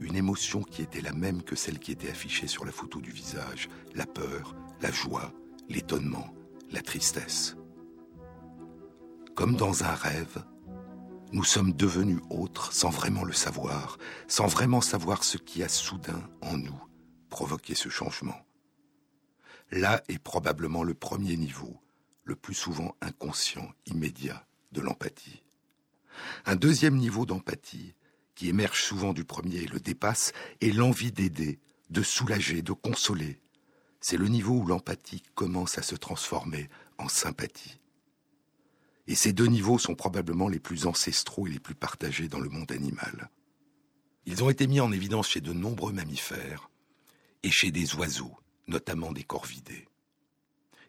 [0.00, 3.12] une émotion qui était la même que celle qui était affichée sur la photo du
[3.12, 5.32] visage, la peur, la joie,
[5.68, 6.34] l'étonnement,
[6.72, 7.54] la tristesse.
[9.36, 10.42] Comme dans un rêve,
[11.32, 16.28] nous sommes devenus autres sans vraiment le savoir, sans vraiment savoir ce qui a soudain
[16.42, 16.80] en nous
[17.32, 18.46] provoqué ce changement.
[19.70, 21.80] Là est probablement le premier niveau,
[22.24, 25.42] le plus souvent inconscient, immédiat, de l'empathie.
[26.44, 27.94] Un deuxième niveau d'empathie,
[28.34, 33.40] qui émerge souvent du premier et le dépasse, est l'envie d'aider, de soulager, de consoler.
[34.00, 36.68] C'est le niveau où l'empathie commence à se transformer
[36.98, 37.78] en sympathie.
[39.06, 42.48] Et ces deux niveaux sont probablement les plus ancestraux et les plus partagés dans le
[42.48, 43.30] monde animal.
[44.26, 46.70] Ils ont été mis en évidence chez de nombreux mammifères
[47.42, 48.36] et chez des oiseaux,
[48.68, 49.88] notamment des corvidés.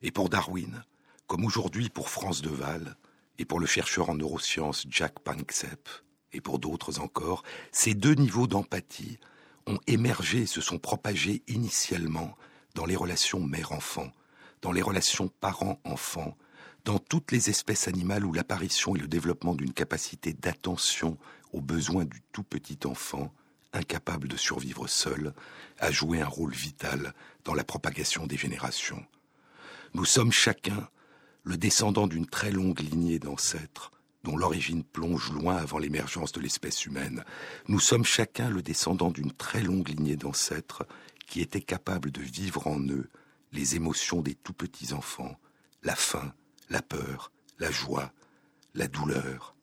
[0.03, 0.83] Et pour Darwin,
[1.27, 2.95] comme aujourd'hui pour France Deval
[3.39, 5.89] et pour le chercheur en neurosciences Jack Panksepp
[6.31, 9.17] et pour d'autres encore, ces deux niveaux d'empathie
[9.65, 12.37] ont émergé et se sont propagés initialement
[12.75, 14.11] dans les relations mère-enfant,
[14.61, 16.37] dans les relations parent-enfant
[16.85, 21.17] dans toutes les espèces animales où l'apparition et le développement d'une capacité d'attention
[21.53, 23.33] aux besoins du tout petit enfant,
[23.71, 25.33] incapable de survivre seul,
[25.79, 27.13] a joué un rôle vital
[27.45, 29.03] dans la propagation des générations.
[29.93, 30.89] Nous sommes chacun
[31.43, 33.91] le descendant d'une très longue lignée d'ancêtres
[34.23, 37.25] dont l'origine plonge loin avant l'émergence de l'espèce humaine.
[37.67, 40.87] Nous sommes chacun le descendant d'une très longue lignée d'ancêtres
[41.27, 43.09] qui étaient capables de vivre en eux
[43.51, 45.37] les émotions des tout petits enfants,
[45.83, 46.33] la faim,
[46.69, 48.11] la peur, la joie,
[48.73, 49.55] la douleur,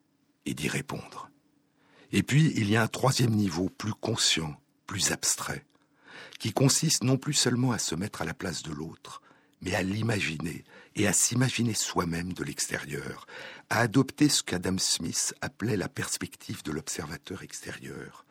[0.47, 1.31] et d'y répondre.
[2.13, 5.65] Et puis, il y a un troisième niveau plus conscient, plus abstrait,
[6.39, 9.23] qui consiste non plus seulement à se mettre à la place de l'autre,
[9.61, 10.65] mais à l'imaginer
[10.97, 13.27] et à s'imaginer soi-même de l'extérieur,
[13.69, 18.25] à adopter ce qu'Adam Smith appelait la perspective de l'observateur extérieur,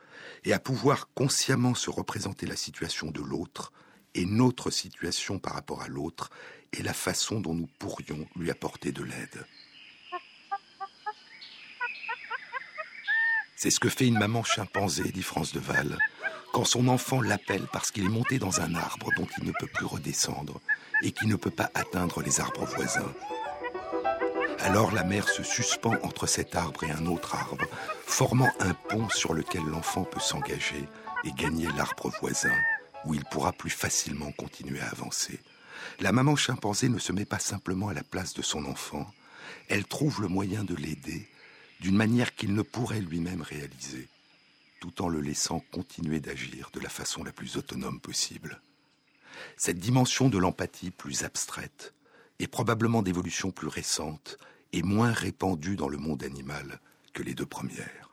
[0.43, 3.71] et à pouvoir consciemment se représenter la situation de l'autre
[4.15, 6.29] et notre situation par rapport à l'autre
[6.73, 9.45] et la façon dont nous pourrions lui apporter de l'aide.
[13.55, 15.97] C'est ce que fait une maman chimpanzé, dit France de Val,
[16.53, 19.67] quand son enfant l'appelle parce qu'il est monté dans un arbre dont il ne peut
[19.67, 20.61] plus redescendre
[21.03, 23.13] et qui ne peut pas atteindre les arbres voisins.
[24.59, 27.65] Alors la mère se suspend entre cet arbre et un autre arbre,
[28.05, 30.87] formant un pont sur lequel l'enfant peut s'engager
[31.23, 32.55] et gagner l'arbre voisin,
[33.05, 35.39] où il pourra plus facilement continuer à avancer.
[35.99, 39.11] La maman chimpanzé ne se met pas simplement à la place de son enfant,
[39.67, 41.27] elle trouve le moyen de l'aider
[41.79, 44.07] d'une manière qu'il ne pourrait lui-même réaliser,
[44.79, 48.61] tout en le laissant continuer d'agir de la façon la plus autonome possible.
[49.57, 51.93] Cette dimension de l'empathie plus abstraite,
[52.39, 54.37] et probablement d'évolution plus récente,
[54.73, 56.79] est moins répandue dans le monde animal
[57.13, 58.09] que les deux premières.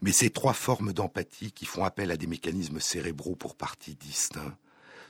[0.00, 4.56] Mais ces trois formes d'empathie qui font appel à des mécanismes cérébraux pour partie distincts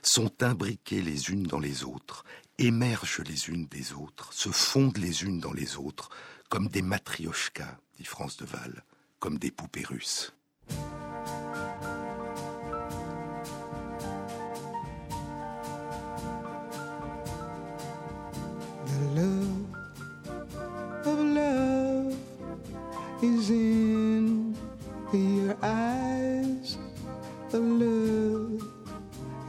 [0.01, 2.23] sont imbriquées les unes dans les autres,
[2.57, 6.09] émergent les unes des autres, se fondent les unes dans les autres,
[6.49, 8.83] comme des matrioshkas, dit France de Val,
[9.19, 10.33] comme des poupées russes.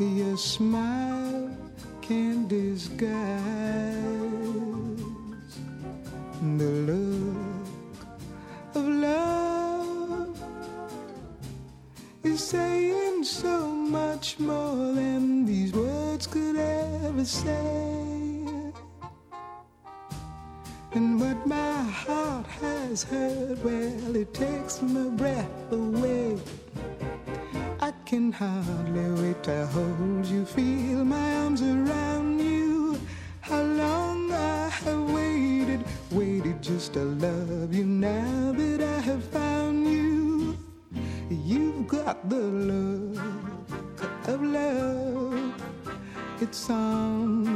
[0.00, 1.50] Your smile
[2.00, 3.02] can disguise
[6.40, 7.66] the look
[8.76, 10.40] of love
[12.22, 18.72] is saying so much more than these words could ever say.
[20.92, 26.38] And what my heart has heard, well, it takes my breath away.
[28.08, 32.98] Can hardly wait to hold you, feel my arms around you.
[33.42, 37.84] How long I have waited, waited just to love you.
[37.84, 40.56] Now that I have found you,
[41.28, 42.40] you've got the
[42.70, 43.20] look
[44.26, 45.52] of love.
[46.40, 47.47] It's on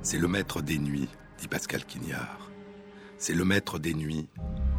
[0.00, 1.08] C'est le maître des nuits,
[1.38, 2.50] dit Pascal Quignard.
[3.18, 4.28] C'est le maître des nuits,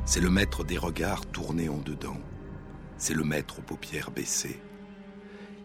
[0.05, 2.19] c'est le maître des regards tournés en dedans,
[2.97, 4.61] c'est le maître aux paupières baissées.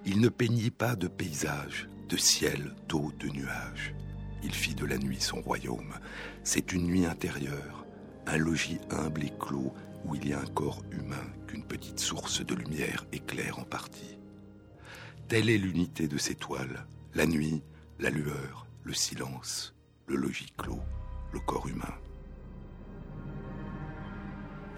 [0.05, 3.95] Il ne peignit pas de paysage, de ciel, d'eau, de nuages.
[4.43, 5.95] Il fit de la nuit son royaume.
[6.43, 7.87] C'est une nuit intérieure,
[8.27, 9.73] un logis humble et clos
[10.05, 14.19] où il y a un corps humain qu'une petite source de lumière éclaire en partie.
[15.29, 17.63] Telle est l'unité de ces toiles, la nuit,
[17.99, 19.75] la lueur, le silence,
[20.07, 20.83] le logis clos,
[21.33, 21.95] le corps humain.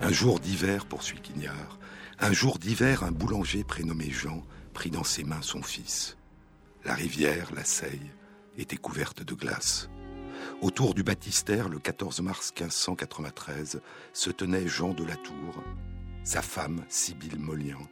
[0.01, 1.79] Un jour d'hiver, poursuit Quignard,
[2.19, 4.42] un jour d'hiver, un boulanger prénommé Jean
[4.73, 6.16] prit dans ses mains son fils.
[6.85, 8.12] La rivière, la Seille,
[8.57, 9.90] était couverte de glace.
[10.62, 13.81] Autour du baptistère, le 14 mars 1593,
[14.12, 15.62] se tenait Jean de la Tour,
[16.25, 17.83] sa femme, Sibylle Molian,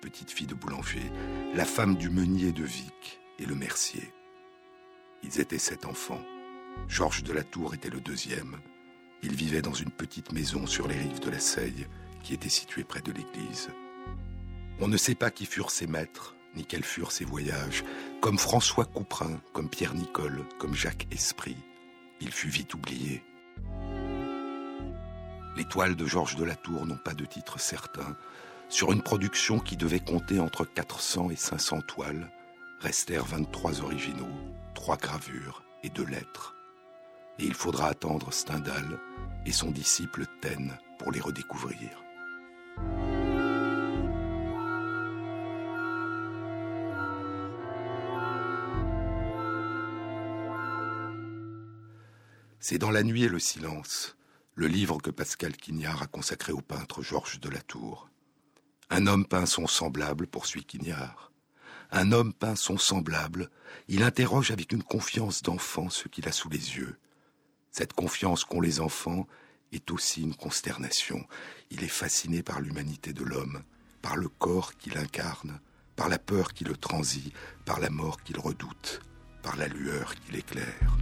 [0.00, 1.10] petite fille de boulanger,
[1.54, 4.12] la femme du meunier de Vic et le mercier.
[5.22, 6.22] Ils étaient sept enfants.
[6.88, 8.58] Georges de la Tour était le deuxième.
[9.22, 11.86] Il vivait dans une petite maison sur les rives de la Seille,
[12.22, 13.70] qui était située près de l'église.
[14.80, 17.84] On ne sait pas qui furent ses maîtres, ni quels furent ses voyages.
[18.20, 21.56] Comme François Couperin, comme Pierre Nicole, comme Jacques Esprit,
[22.20, 23.22] il fut vite oublié.
[25.56, 28.16] Les toiles de Georges de la Tour n'ont pas de titre certain.
[28.68, 32.30] Sur une production qui devait compter entre 400 et 500 toiles,
[32.80, 34.28] restèrent 23 originaux,
[34.78, 36.54] trois gravures et deux lettres.
[37.40, 39.00] Et il faudra attendre Stendhal
[39.44, 41.90] et son disciple Taine pour les redécouvrir.
[52.60, 54.16] C'est dans la nuit et le silence,
[54.54, 58.08] le livre que Pascal Quignard a consacré au peintre Georges de la Tour.
[58.90, 61.32] Un homme peint son semblable, poursuit Quignard.
[61.90, 63.50] Un homme peint son semblable,
[63.88, 66.98] il interroge avec une confiance d'enfant ce qu'il a sous les yeux.
[67.70, 69.26] Cette confiance qu'ont les enfants
[69.72, 71.24] est aussi une consternation.
[71.70, 73.62] Il est fasciné par l'humanité de l'homme,
[74.02, 75.60] par le corps qu'il incarne,
[75.96, 77.32] par la peur qui le transit,
[77.64, 79.00] par la mort qu'il redoute,
[79.42, 80.96] par la lueur qui l'éclaire.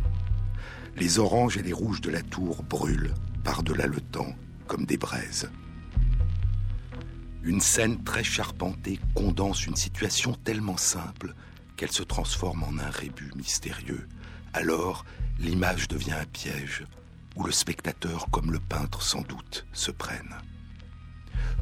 [0.96, 4.34] Les oranges et les rouges de la tour brûlent par-delà le temps
[4.66, 5.50] comme des braises.
[7.46, 11.32] Une scène très charpentée condense une situation tellement simple
[11.76, 14.08] qu'elle se transforme en un rébut mystérieux.
[14.52, 15.04] Alors,
[15.38, 16.84] l'image devient un piège
[17.36, 20.34] où le spectateur, comme le peintre sans doute, se prenne.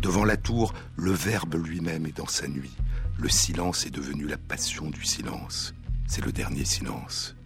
[0.00, 2.74] Devant la tour, le verbe lui-même est dans sa nuit.
[3.18, 5.74] Le silence est devenu la passion du silence.
[6.06, 7.36] C'est le dernier silence.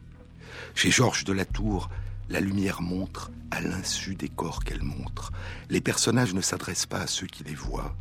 [0.76, 1.90] Chez Georges de la Tour,
[2.28, 5.32] la lumière montre à l'insu des corps qu'elle montre.
[5.70, 7.96] Les personnages ne s'adressent pas à ceux qui les voient.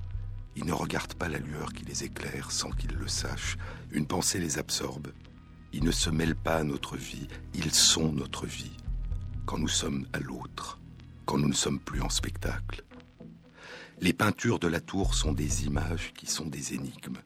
[0.58, 3.58] Ils ne regardent pas la lueur qui les éclaire sans qu'ils le sachent.
[3.92, 5.10] Une pensée les absorbe.
[5.72, 7.28] Ils ne se mêlent pas à notre vie.
[7.54, 8.76] Ils sont notre vie.
[9.46, 10.80] Quand nous sommes à l'autre.
[11.26, 12.84] Quand nous ne sommes plus en spectacle.
[14.02, 17.22] Les peintures de la tour sont des images qui sont des énigmes.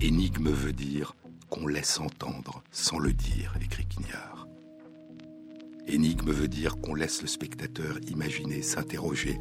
[0.00, 1.16] Énigme veut dire
[1.50, 4.46] qu'on laisse entendre sans le dire, écrit Quignard.
[5.88, 9.38] Énigme veut dire qu'on laisse le spectateur imaginer, s'interroger,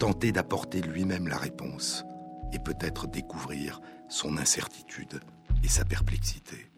[0.00, 2.04] tenter d'apporter lui-même la réponse,
[2.52, 5.20] et peut-être découvrir son incertitude
[5.62, 6.70] et sa perplexité.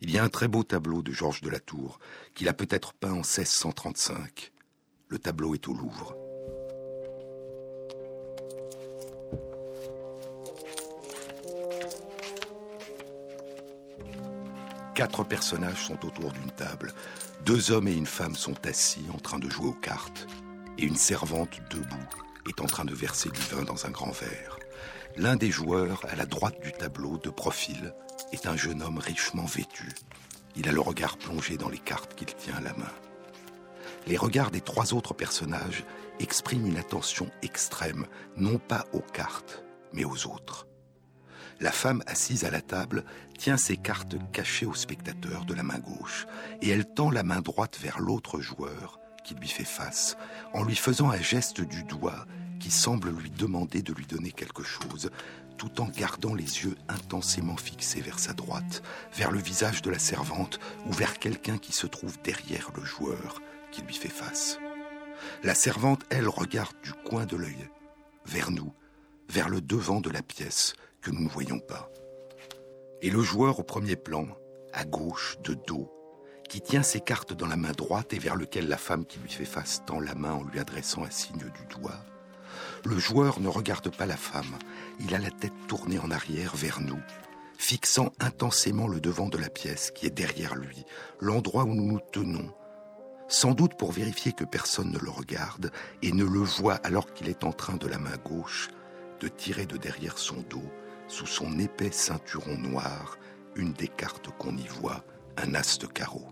[0.00, 1.98] Il y a un très beau tableau de Georges de la Tour
[2.34, 4.52] qu'il a peut-être peint en 1635.
[5.08, 6.16] Le tableau est au Louvre.
[14.94, 16.92] Quatre personnages sont autour d'une table.
[17.44, 20.26] Deux hommes et une femme sont assis en train de jouer aux cartes.
[20.76, 24.58] Et une servante debout est en train de verser du vin dans un grand verre.
[25.16, 27.94] L'un des joueurs, à la droite du tableau, de profil,
[28.32, 29.88] est un jeune homme richement vêtu.
[30.56, 32.92] Il a le regard plongé dans les cartes qu'il tient à la main.
[34.06, 35.84] Les regards des trois autres personnages
[36.20, 38.06] expriment une attention extrême,
[38.36, 40.66] non pas aux cartes, mais aux autres.
[41.60, 43.04] La femme assise à la table
[43.36, 46.26] tient ses cartes cachées au spectateur de la main gauche
[46.62, 50.16] et elle tend la main droite vers l'autre joueur qui lui fait face
[50.54, 52.24] en lui faisant un geste du doigt
[52.60, 55.10] qui semble lui demander de lui donner quelque chose
[55.58, 58.82] tout en gardant les yeux intensément fixés vers sa droite,
[59.14, 63.42] vers le visage de la servante ou vers quelqu'un qui se trouve derrière le joueur
[63.70, 64.58] qui lui fait face.
[65.42, 67.68] La servante, elle, regarde du coin de l'œil
[68.24, 68.72] vers nous,
[69.28, 70.72] vers le devant de la pièce,
[71.02, 71.90] que nous ne voyons pas.
[73.02, 74.26] Et le joueur au premier plan,
[74.72, 75.92] à gauche, de dos,
[76.48, 79.30] qui tient ses cartes dans la main droite et vers lequel la femme qui lui
[79.30, 82.04] fait face tend la main en lui adressant un signe du doigt.
[82.84, 84.58] Le joueur ne regarde pas la femme,
[85.00, 87.00] il a la tête tournée en arrière vers nous,
[87.58, 90.84] fixant intensément le devant de la pièce qui est derrière lui,
[91.20, 92.52] l'endroit où nous nous tenons,
[93.28, 95.70] sans doute pour vérifier que personne ne le regarde
[96.02, 98.68] et ne le voit alors qu'il est en train de la main gauche
[99.20, 100.70] de tirer de derrière son dos
[101.08, 103.18] sous son épais ceinturon noir,
[103.56, 105.04] une des cartes qu'on y voit,
[105.36, 106.26] un as de carreau.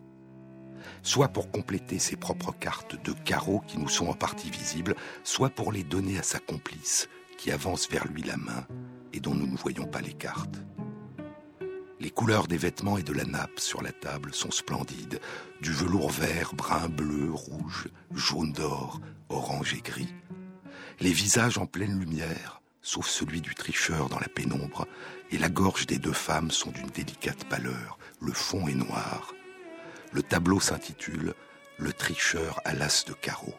[1.03, 5.51] Soit pour compléter ses propres cartes de carreaux qui nous sont en partie visibles, soit
[5.51, 7.09] pour les donner à sa complice,
[7.39, 8.66] qui avance vers lui la main
[9.12, 10.62] et dont nous ne voyons pas les cartes.
[11.99, 15.20] Les couleurs des vêtements et de la nappe sur la table sont splendides,
[15.62, 20.12] du velours vert, brun, bleu, rouge, jaune d'or, orange et gris.
[21.01, 24.87] Les visages en pleine lumière, sauf celui du tricheur dans la pénombre,
[25.30, 29.32] et la gorge des deux femmes sont d'une délicate pâleur, le fond est noir.
[30.17, 31.35] Le tableau s'intitule
[31.77, 33.53] Le tricheur à l'as de carreau.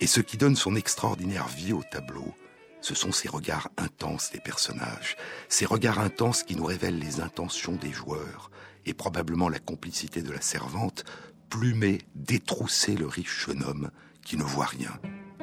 [0.00, 2.34] Et ce qui donne son extraordinaire vie au tableau,
[2.80, 5.18] ce sont ces regards intenses des personnages,
[5.50, 8.50] ces regards intenses qui nous révèlent les intentions des joueurs,
[8.86, 11.04] et probablement la complicité de la servante,
[11.50, 13.90] plumer, détrousser le riche jeune homme
[14.24, 14.98] qui ne voit rien,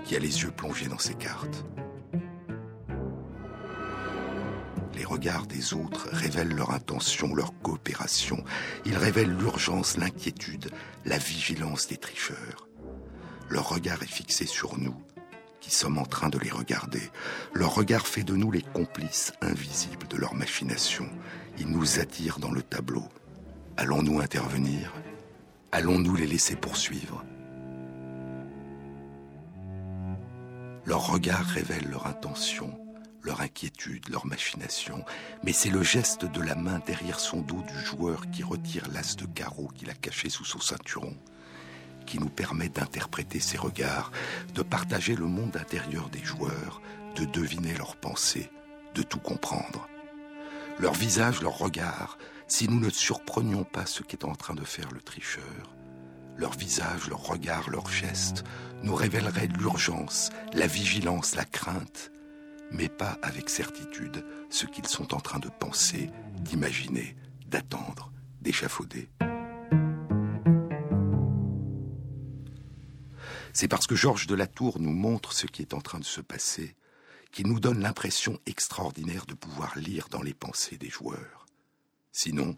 [0.06, 1.66] qui a les yeux plongés dans ses cartes.
[5.04, 8.42] Les regards des autres révèlent leur intention, leur coopération.
[8.86, 10.72] Ils révèlent l'urgence, l'inquiétude,
[11.04, 12.70] la vigilance des tricheurs.
[13.50, 14.96] Leur regard est fixé sur nous,
[15.60, 17.02] qui sommes en train de les regarder.
[17.54, 21.10] Leur regard fait de nous les complices invisibles de leur machination.
[21.58, 23.04] Ils nous attirent dans le tableau.
[23.76, 24.94] Allons-nous intervenir?
[25.74, 27.26] Allons-nous les laisser poursuivre?
[30.86, 32.80] Leur regard révèle leur intention,
[33.24, 35.04] leur inquiétude, leur machination,
[35.44, 39.16] mais c'est le geste de la main derrière son dos du joueur qui retire l'as
[39.16, 41.16] de carreau qu'il a caché sous son ceinturon,
[42.06, 44.12] qui nous permet d'interpréter ces regards,
[44.54, 46.82] de partager le monde intérieur des joueurs,
[47.16, 48.52] de deviner leurs pensées,
[48.94, 49.88] de tout comprendre.
[50.80, 52.18] Leur visage, leur regard,
[52.48, 55.76] si nous ne surprenions pas ce qu'est en train de faire le tricheur,
[56.36, 58.44] leur visage, leur regard, leurs gestes
[58.82, 62.12] nous révéleraient l'urgence, la vigilance, la crainte,
[62.74, 66.10] mais pas avec certitude ce qu'ils sont en train de penser,
[66.42, 67.16] d'imaginer,
[67.48, 68.12] d'attendre,
[68.42, 69.08] d'échafauder.
[73.54, 76.04] C'est parce que Georges de la Tour nous montre ce qui est en train de
[76.04, 76.76] se passer
[77.32, 81.46] qu'il nous donne l'impression extraordinaire de pouvoir lire dans les pensées des joueurs.
[82.12, 82.58] Sinon,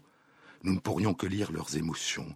[0.62, 2.34] nous ne pourrions que lire leurs émotions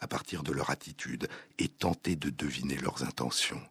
[0.00, 1.28] à partir de leur attitude
[1.58, 3.62] et tenter de deviner leurs intentions.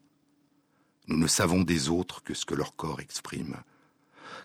[1.07, 3.57] Nous ne savons des autres que ce que leur corps exprime.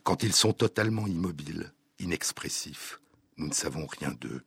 [0.04, 3.00] Quand ils sont totalement immobiles, inexpressifs,
[3.36, 4.42] nous ne savons rien d'eux,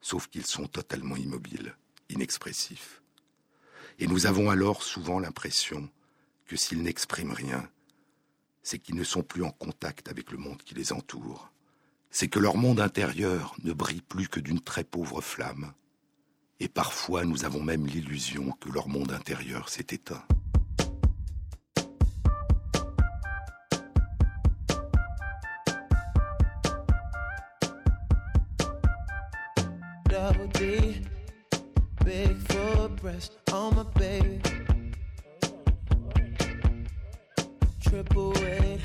[0.00, 1.74] sauf qu'ils sont totalement immobiles,
[2.08, 3.02] inexpressifs.
[3.98, 5.88] Et nous avons alors souvent l'impression
[6.46, 7.68] que s'ils n'expriment rien,
[8.62, 11.52] c'est qu'ils ne sont plus en contact avec le monde qui les entoure.
[12.10, 15.72] C'est que leur monde intérieur ne brille plus que d'une très pauvre flamme.
[16.58, 20.24] Et parfois nous avons même l'illusion que leur monde intérieur s'est éteint.
[37.90, 38.78] Triple weight,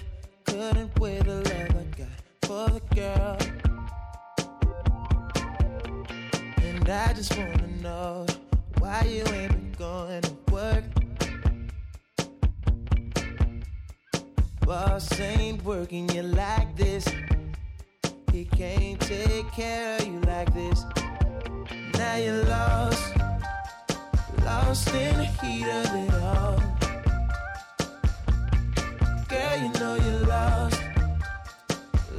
[0.46, 2.08] couldn't weigh the love I got
[2.42, 3.38] for the girl.
[6.64, 8.26] And I just wanna know
[8.80, 10.84] why you ain't been going to work.
[14.62, 17.08] Boss ain't working you like this.
[18.32, 20.84] He can't take care of you like this.
[21.94, 23.14] Now you're lost
[24.44, 26.75] lost in the heat of it all.
[29.56, 30.82] You know you're lost,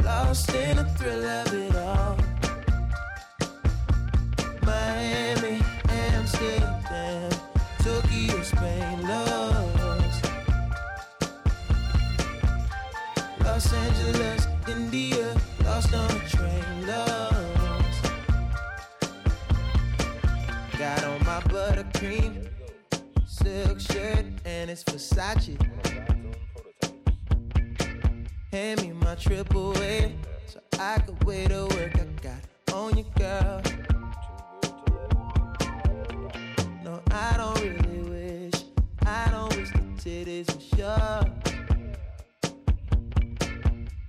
[0.02, 2.16] lost in the thrill of it all.
[4.62, 5.60] Miami,
[5.90, 7.30] Amsterdam,
[7.80, 10.24] Tokyo, Spain, lost.
[13.44, 18.02] Los Angeles, India, lost on a train, lost.
[20.78, 22.48] Got on my buttercream
[23.26, 25.58] silk shirt and it's Versace.
[28.56, 30.14] Hand me my triple A
[30.46, 33.60] so I could wait to work I got on you, girl.
[36.82, 38.64] No, I don't really wish.
[39.04, 41.20] I don't wish the titties were sure.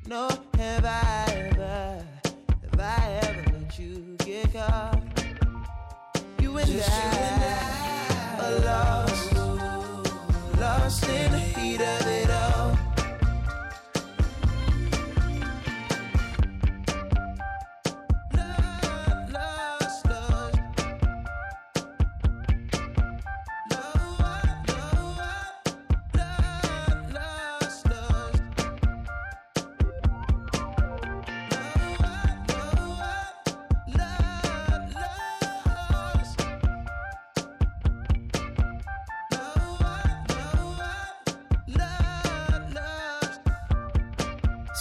[0.08, 2.06] No, have I ever,
[2.72, 5.04] have I ever let you get caught?
[6.40, 6.94] You and Just I.
[7.04, 8.97] You and I lost,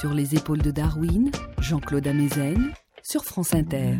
[0.06, 3.98] Sur les épaules de Darwin, Jean-Claude Amezen, sur France Inter.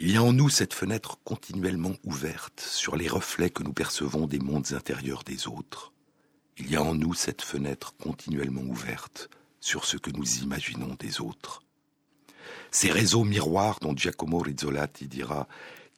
[0.00, 4.26] Il y a en nous cette fenêtre continuellement ouverte sur les reflets que nous percevons
[4.26, 5.92] des mondes intérieurs des autres.
[6.56, 11.20] Il y a en nous cette fenêtre continuellement ouverte sur ce que nous imaginons des
[11.20, 11.62] autres.
[12.72, 15.46] ces réseaux miroirs dont Giacomo Rizzolatti dira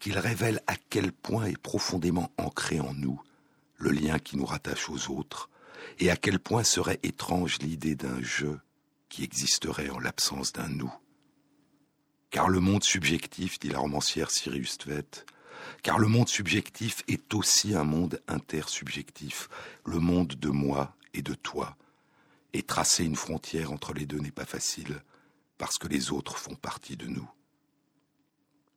[0.01, 3.23] qu'ils révèlent à quel point est profondément ancré en nous
[3.79, 5.49] le lien qui nous rattache aux autres,
[5.99, 8.47] et à quel point serait étrange l'idée d'un je
[9.09, 10.93] qui existerait en l'absence d'un nous.
[12.31, 15.25] Car le monde subjectif, dit la romancière Sirius Tvet,
[15.83, 19.49] car le monde subjectif est aussi un monde intersubjectif,
[19.85, 21.77] le monde de moi et de toi.
[22.53, 25.03] Et tracer une frontière entre les deux n'est pas facile,
[25.59, 27.29] parce que les autres font partie de nous.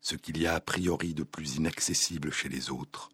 [0.02, 3.10] Ce qu'il y a a priori de plus inaccessible chez les autres,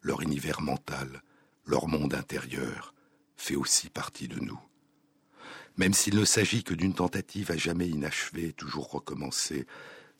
[0.00, 1.22] leur univers mental,
[1.66, 2.94] leur monde intérieur,
[3.42, 4.60] fait aussi partie de nous.
[5.76, 9.66] Même s'il ne s'agit que d'une tentative à jamais inachevée, toujours recommencée,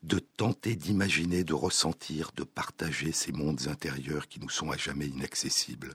[0.03, 5.07] de tenter d'imaginer, de ressentir, de partager ces mondes intérieurs qui nous sont à jamais
[5.07, 5.95] inaccessibles,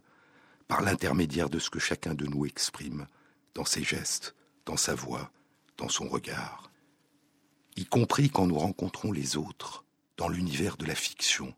[0.69, 3.07] par l'intermédiaire de ce que chacun de nous exprime,
[3.53, 5.32] dans ses gestes, dans sa voix,
[5.78, 6.71] dans son regard.
[7.75, 9.84] Y compris quand nous rencontrons les autres,
[10.15, 11.53] dans l'univers de la fiction,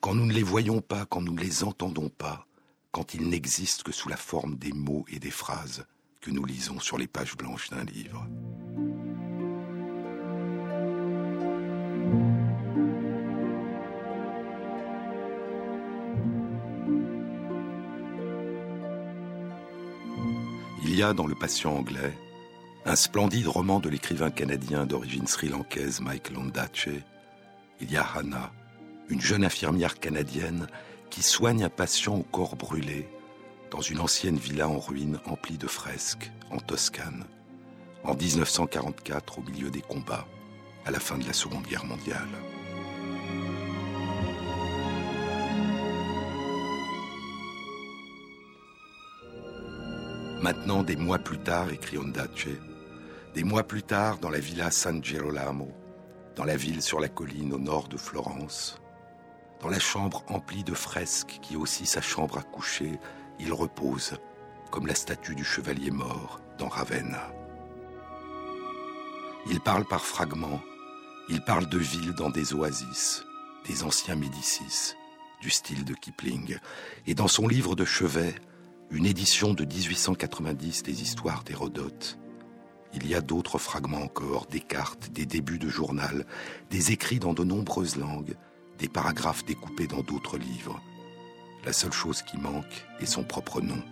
[0.00, 2.46] quand nous ne les voyons pas, quand nous ne les entendons pas,
[2.92, 5.84] quand ils n'existent que sous la forme des mots et des phrases
[6.20, 8.26] que nous lisons sur les pages blanches d'un livre.
[20.82, 22.18] Il y a dans Le Patient anglais
[22.84, 26.88] un splendide roman de l'écrivain canadien d'origine sri-lankaise Mike Londache.
[27.80, 28.52] Il y a Hannah,
[29.08, 30.66] une jeune infirmière canadienne
[31.10, 33.08] qui soigne un patient au corps brûlé
[33.70, 37.24] dans une ancienne villa en ruine emplie de fresques en Toscane
[38.04, 40.26] en 1944 au milieu des combats
[40.86, 42.28] à la fin de la Seconde Guerre mondiale.
[50.40, 52.48] Maintenant, des mois plus tard, écrit Ondace,
[53.34, 55.70] des mois plus tard, dans la villa San Girolamo,
[56.34, 58.79] dans la ville sur la colline au nord de Florence,
[59.60, 62.98] dans la chambre emplie de fresques qui est aussi sa chambre à coucher,
[63.38, 64.14] il repose,
[64.70, 67.32] comme la statue du chevalier mort dans Ravenna.
[69.48, 70.60] Il parle par fragments,
[71.28, 73.24] il parle de villes dans des oasis,
[73.66, 74.94] des anciens Médicis,
[75.40, 76.58] du style de Kipling,
[77.06, 78.34] et dans son livre de chevet,
[78.90, 82.18] une édition de 1890 des histoires d'Hérodote.
[82.92, 86.26] Il y a d'autres fragments encore, des cartes, des débuts de journal,
[86.70, 88.34] des écrits dans de nombreuses langues,
[88.80, 90.82] des paragraphes découpés dans d'autres livres.
[91.64, 93.82] La seule chose qui manque est son propre nom.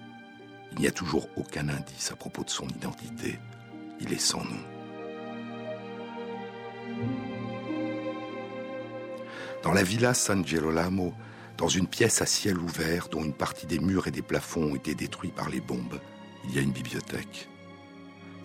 [0.72, 3.38] Il n'y a toujours aucun indice à propos de son identité.
[4.00, 4.64] Il est sans nom.
[9.62, 11.12] Dans la villa San Girolamo,
[11.58, 14.76] dans une pièce à ciel ouvert dont une partie des murs et des plafonds ont
[14.76, 16.00] été détruits par les bombes,
[16.44, 17.48] il y a une bibliothèque.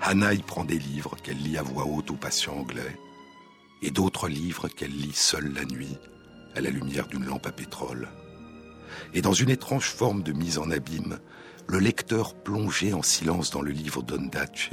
[0.01, 2.97] Hannah y prend des livres qu'elle lit à voix haute aux patients anglais,
[3.81, 5.97] et d'autres livres qu'elle lit seule la nuit,
[6.55, 8.09] à la lumière d'une lampe à pétrole.
[9.13, 11.19] Et dans une étrange forme de mise en abîme,
[11.67, 14.69] le lecteur plongé en silence dans le livre d'Ondace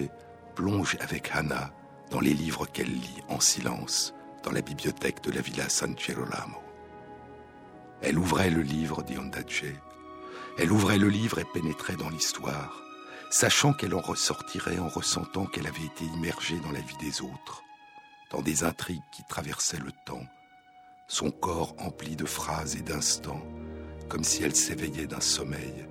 [0.54, 1.72] plonge avec Hannah
[2.10, 6.58] dans les livres qu'elle lit en silence dans la bibliothèque de la Villa San Girolamo.
[8.02, 9.16] Elle ouvrait le livre, dit.
[10.58, 12.82] Elle ouvrait le livre et pénétrait dans l'histoire,
[13.30, 17.62] sachant qu'elle en ressortirait en ressentant qu'elle avait été immergée dans la vie des autres,
[18.30, 20.24] dans des intrigues qui traversaient le temps,
[21.10, 23.44] son corps empli de phrases et d'instants,
[24.08, 25.88] comme si elle s'éveillait d'un sommeil,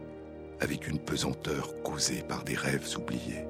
[0.62, 3.46] avec une pesanteur causée par des rêves oubliés.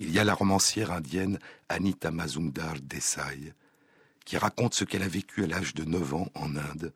[0.00, 1.38] Il y a la romancière indienne
[1.68, 3.54] Anita Mazumdar Desai,
[4.24, 6.92] qui raconte ce qu'elle a vécu à l'âge de 9 ans en Inde,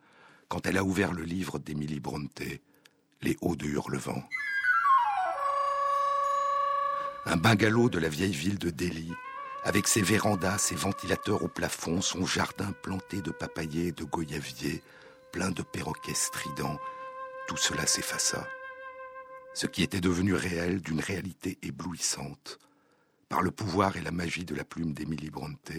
[0.48, 2.42] quand elle a ouvert le livre d'Emily Bronte,
[3.22, 4.24] Les Hauts de Hurlevent.
[7.26, 9.12] Un bungalow de la vieille ville de Delhi,
[9.64, 14.82] avec ses vérandas, ses ventilateurs au plafond, son jardin planté de papayers et de goyaviers,
[15.32, 16.78] plein de perroquets stridents,
[17.48, 18.46] tout cela s'effaça.
[19.54, 22.58] Ce qui était devenu réel d'une réalité éblouissante,
[23.28, 25.72] par le pouvoir et la magie de la plume d'Emily Bronte,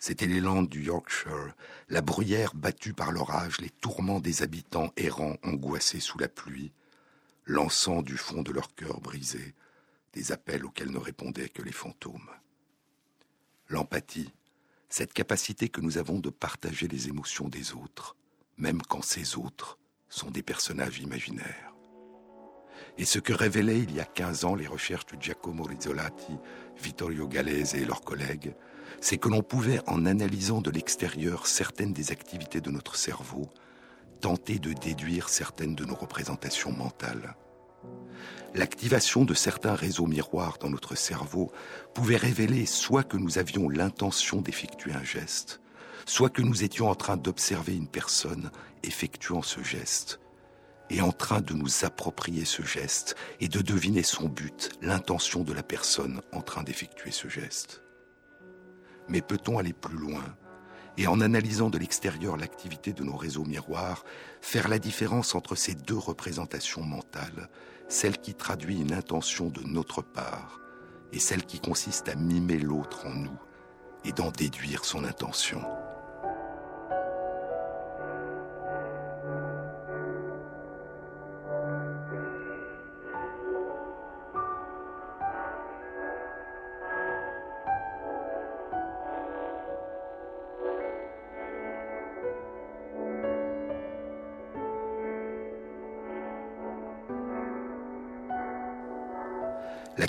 [0.00, 1.54] C'étaient les landes du Yorkshire,
[1.88, 6.70] la bruyère battue par l'orage, les tourments des habitants errants angoissés sous la pluie,
[7.46, 9.54] lançant du fond de leur cœur brisé
[10.12, 12.30] des appels auxquels ne répondaient que les fantômes.
[13.70, 14.32] L'empathie,
[14.88, 18.16] cette capacité que nous avons de partager les émotions des autres,
[18.56, 21.74] même quand ces autres sont des personnages imaginaires.
[22.96, 26.38] Et ce que révélaient il y a 15 ans les recherches de Giacomo Rizzolatti,
[26.82, 28.54] Vittorio Gallese et leurs collègues,
[29.02, 33.50] c'est que l'on pouvait, en analysant de l'extérieur certaines des activités de notre cerveau,
[34.22, 37.36] tenter de déduire certaines de nos représentations mentales.
[38.54, 41.52] L'activation de certains réseaux miroirs dans notre cerveau
[41.94, 45.60] pouvait révéler soit que nous avions l'intention d'effectuer un geste,
[46.06, 48.50] soit que nous étions en train d'observer une personne
[48.82, 50.20] effectuant ce geste,
[50.90, 55.52] et en train de nous approprier ce geste et de deviner son but, l'intention de
[55.52, 57.82] la personne en train d'effectuer ce geste.
[59.08, 60.24] Mais peut-on aller plus loin
[60.98, 64.04] et en analysant de l'extérieur l'activité de nos réseaux miroirs,
[64.40, 67.48] faire la différence entre ces deux représentations mentales,
[67.88, 70.60] celle qui traduit une intention de notre part
[71.12, 73.38] et celle qui consiste à mimer l'autre en nous
[74.04, 75.62] et d'en déduire son intention.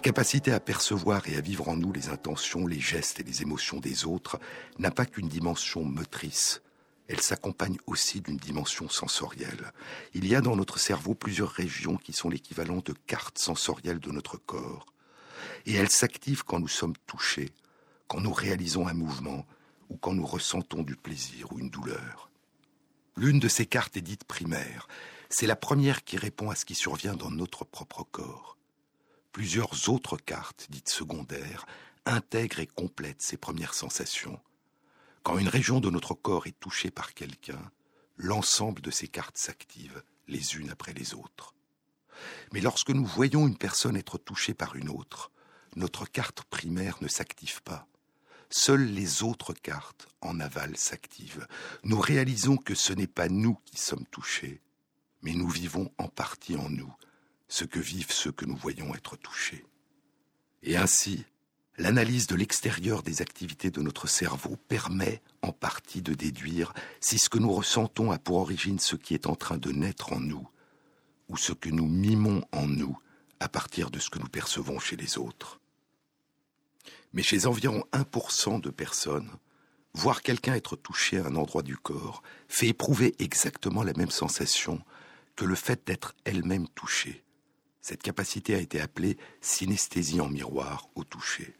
[0.01, 3.79] Capacité à percevoir et à vivre en nous les intentions, les gestes et les émotions
[3.79, 4.39] des autres
[4.77, 6.61] n'a pas qu'une dimension motrice.
[7.07, 9.71] Elle s'accompagne aussi d'une dimension sensorielle.
[10.13, 14.11] Il y a dans notre cerveau plusieurs régions qui sont l'équivalent de cartes sensorielles de
[14.11, 14.85] notre corps.
[15.65, 17.49] Et elles s'activent quand nous sommes touchés,
[18.07, 19.45] quand nous réalisons un mouvement
[19.89, 22.29] ou quand nous ressentons du plaisir ou une douleur.
[23.17, 24.87] L'une de ces cartes est dite primaire.
[25.29, 28.58] C'est la première qui répond à ce qui survient dans notre propre corps
[29.39, 31.65] plusieurs autres cartes, dites secondaires,
[32.05, 34.37] intègrent et complètent ces premières sensations.
[35.23, 37.71] Quand une région de notre corps est touchée par quelqu'un,
[38.17, 41.55] l'ensemble de ces cartes s'active les unes après les autres.
[42.51, 45.31] Mais lorsque nous voyons une personne être touchée par une autre,
[45.77, 47.87] notre carte primaire ne s'active pas.
[48.49, 51.47] Seules les autres cartes en aval s'activent.
[51.85, 54.59] Nous réalisons que ce n'est pas nous qui sommes touchés,
[55.21, 56.93] mais nous vivons en partie en nous
[57.49, 59.65] ce que vivent ceux que nous voyons être touchés.
[60.61, 61.25] Et ainsi,
[61.77, 67.27] l'analyse de l'extérieur des activités de notre cerveau permet en partie de déduire si ce
[67.27, 70.47] que nous ressentons a pour origine ce qui est en train de naître en nous,
[71.27, 72.97] ou ce que nous mimons en nous
[73.39, 75.59] à partir de ce que nous percevons chez les autres.
[77.13, 79.31] Mais chez environ 1% de personnes,
[79.95, 84.83] voir quelqu'un être touché à un endroit du corps fait éprouver exactement la même sensation
[85.35, 87.23] que le fait d'être elle-même touchée
[87.81, 91.55] cette capacité a été appelée synesthésie en miroir au toucher.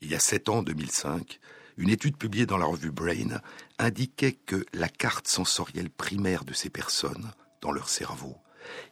[0.00, 1.40] Il y a sept ans, 2005,
[1.76, 3.40] une étude publiée dans la revue Brain
[3.78, 8.36] indiquait que la carte sensorielle primaire de ces personnes, dans leur cerveau,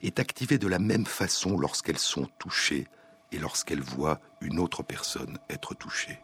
[0.02, 2.86] est activée de la même façon lorsqu'elles sont touchées
[3.32, 6.18] et lorsqu'elles voient une autre personne être touchée.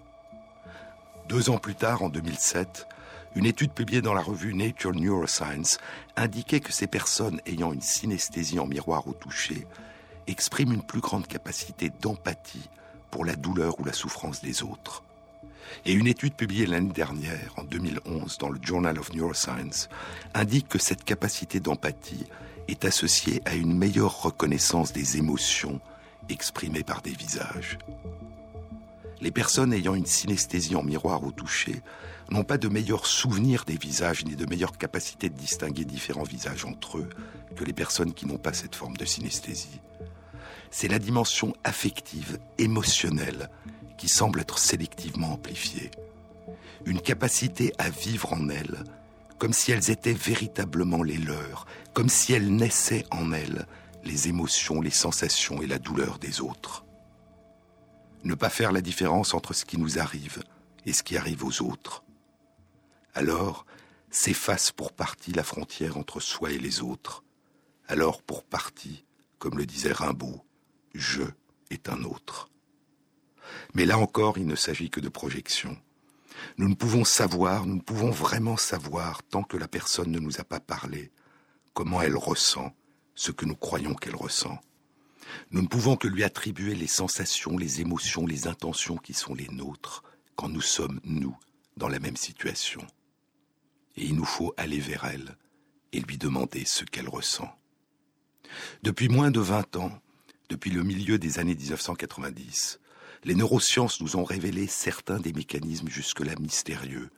[1.28, 2.86] Deux ans plus tard, en 2007,
[3.34, 5.78] une étude publiée dans la revue Nature Neuroscience
[6.16, 9.66] indiquait que ces personnes ayant une synesthésie en miroir au toucher
[10.26, 12.68] exprime une plus grande capacité d'empathie
[13.10, 15.02] pour la douleur ou la souffrance des autres.
[15.84, 19.88] Et une étude publiée l'année dernière, en 2011, dans le Journal of Neuroscience,
[20.34, 22.26] indique que cette capacité d'empathie
[22.68, 25.80] est associée à une meilleure reconnaissance des émotions
[26.28, 27.78] exprimées par des visages.
[29.24, 31.82] Les personnes ayant une synesthésie en miroir au toucher
[32.30, 36.64] n'ont pas de meilleurs souvenirs des visages ni de meilleure capacité de distinguer différents visages
[36.64, 37.08] entre eux
[37.56, 39.80] que les personnes qui n'ont pas cette forme de synesthésie
[40.74, 43.48] c'est la dimension affective, émotionnelle,
[43.96, 45.92] qui semble être sélectivement amplifiée.
[46.84, 48.82] Une capacité à vivre en elles,
[49.38, 53.66] comme si elles étaient véritablement les leurs, comme si elles naissaient en elles
[54.02, 56.83] les émotions, les sensations et la douleur des autres.
[58.24, 60.42] Ne pas faire la différence entre ce qui nous arrive
[60.86, 62.04] et ce qui arrive aux autres.
[63.14, 63.66] Alors,
[64.10, 67.22] s'efface pour partie la frontière entre soi et les autres.
[67.86, 69.04] Alors, pour partie,
[69.38, 70.44] comme le disait Rimbaud,
[70.94, 71.22] je
[71.70, 72.50] est un autre.
[73.74, 75.76] Mais là encore, il ne s'agit que de projection.
[76.56, 80.40] Nous ne pouvons savoir, nous ne pouvons vraiment savoir, tant que la personne ne nous
[80.40, 81.12] a pas parlé,
[81.72, 82.74] comment elle ressent
[83.14, 84.58] ce que nous croyons qu'elle ressent.
[85.50, 89.48] Nous ne pouvons que lui attribuer les sensations, les émotions, les intentions qui sont les
[89.48, 90.02] nôtres
[90.36, 91.36] quand nous sommes, nous,
[91.76, 92.80] dans la même situation.
[93.96, 95.36] Et il nous faut aller vers elle
[95.92, 97.48] et lui demander ce qu'elle ressent.
[98.82, 99.92] Depuis moins de vingt ans,
[100.48, 102.80] depuis le milieu des années 1990,
[103.24, 107.10] les neurosciences nous ont révélé certains des mécanismes jusque-là mystérieux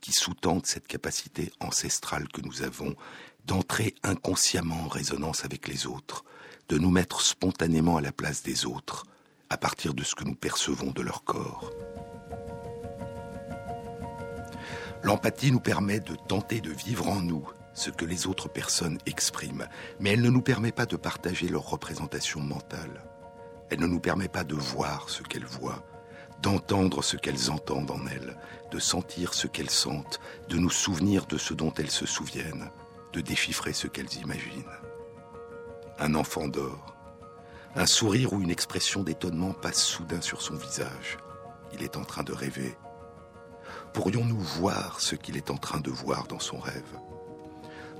[0.00, 2.94] qui sous-tendent cette capacité ancestrale que nous avons
[3.46, 6.24] d'entrer inconsciemment en résonance avec les autres,
[6.68, 9.04] de nous mettre spontanément à la place des autres,
[9.50, 11.70] à partir de ce que nous percevons de leur corps.
[15.02, 19.68] L'empathie nous permet de tenter de vivre en nous ce que les autres personnes expriment,
[20.00, 23.04] mais elle ne nous permet pas de partager leur représentation mentale.
[23.70, 25.84] Elle ne nous permet pas de voir ce qu'elles voient,
[26.42, 28.36] d'entendre ce qu'elles entendent en elles,
[28.72, 32.70] de sentir ce qu'elles sentent, de nous souvenir de ce dont elles se souviennent,
[33.12, 34.64] de déchiffrer ce qu'elles imaginent.
[35.98, 36.94] Un enfant dort.
[37.74, 41.18] Un sourire ou une expression d'étonnement passe soudain sur son visage.
[41.72, 42.76] Il est en train de rêver.
[43.92, 46.98] Pourrions-nous voir ce qu'il est en train de voir dans son rêve?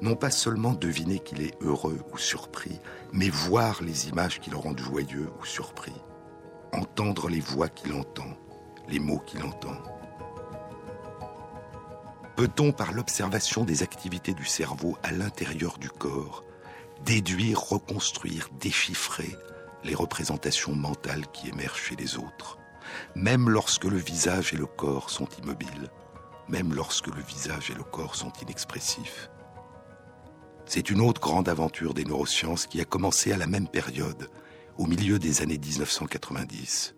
[0.02, 2.80] Non pas seulement deviner qu'il est heureux ou surpris,
[3.12, 5.94] mais voir les images qui le rendent joyeux ou surpris
[6.76, 8.36] entendre les voix qu'il entend,
[8.88, 9.76] les mots qu'il entend.
[12.36, 16.44] Peut-on, par l'observation des activités du cerveau à l'intérieur du corps,
[17.04, 19.36] déduire, reconstruire, déchiffrer
[19.84, 22.58] les représentations mentales qui émergent chez les autres,
[23.14, 25.90] même lorsque le visage et le corps sont immobiles,
[26.48, 29.30] même lorsque le visage et le corps sont inexpressifs
[30.64, 34.28] C'est une autre grande aventure des neurosciences qui a commencé à la même période,
[34.78, 36.94] au milieu des années 1990.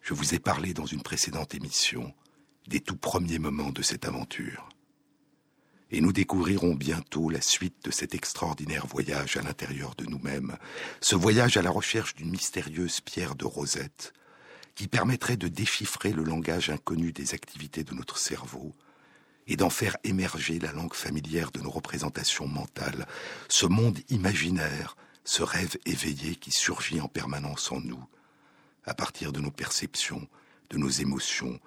[0.00, 2.12] Je vous ai parlé dans une précédente émission
[2.66, 4.68] des tout premiers moments de cette aventure.
[5.90, 10.56] Et nous découvrirons bientôt la suite de cet extraordinaire voyage à l'intérieur de nous-mêmes,
[11.00, 14.12] ce voyage à la recherche d'une mystérieuse pierre de rosette
[14.74, 18.76] qui permettrait de déchiffrer le langage inconnu des activités de notre cerveau
[19.48, 23.08] et d'en faire émerger la langue familière de nos représentations mentales,
[23.48, 28.02] ce monde imaginaire ce rêve éveillé qui surgit en permanence en nous,
[28.84, 30.26] à partir de nos perceptions,
[30.70, 31.58] de nos émotions,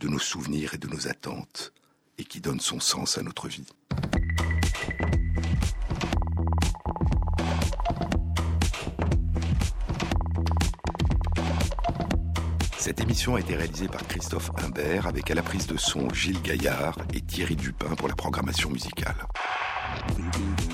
[0.00, 1.72] de nos souvenirs et de nos attentes,
[2.18, 3.66] et qui donne son sens à notre vie.
[12.78, 16.42] Cette émission a été réalisée par Christophe Imbert avec à la prise de son Gilles
[16.42, 19.16] Gaillard et Thierry Dupin pour la programmation musicale.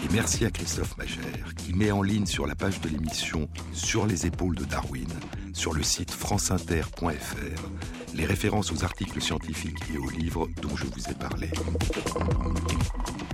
[0.05, 4.07] Et merci à Christophe Magère qui met en ligne sur la page de l'émission Sur
[4.07, 5.09] les épaules de Darwin,
[5.53, 7.63] sur le site franceinter.fr,
[8.15, 11.51] les références aux articles scientifiques et aux livres dont je vous ai parlé.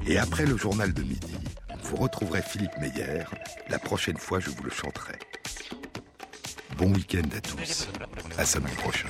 [0.07, 1.35] Et après le journal de midi,
[1.83, 3.25] vous retrouverez Philippe Meyer.
[3.69, 5.19] La prochaine fois, je vous le chanterai.
[6.79, 7.89] Bon week-end à tous.
[8.39, 9.09] À samedi prochain.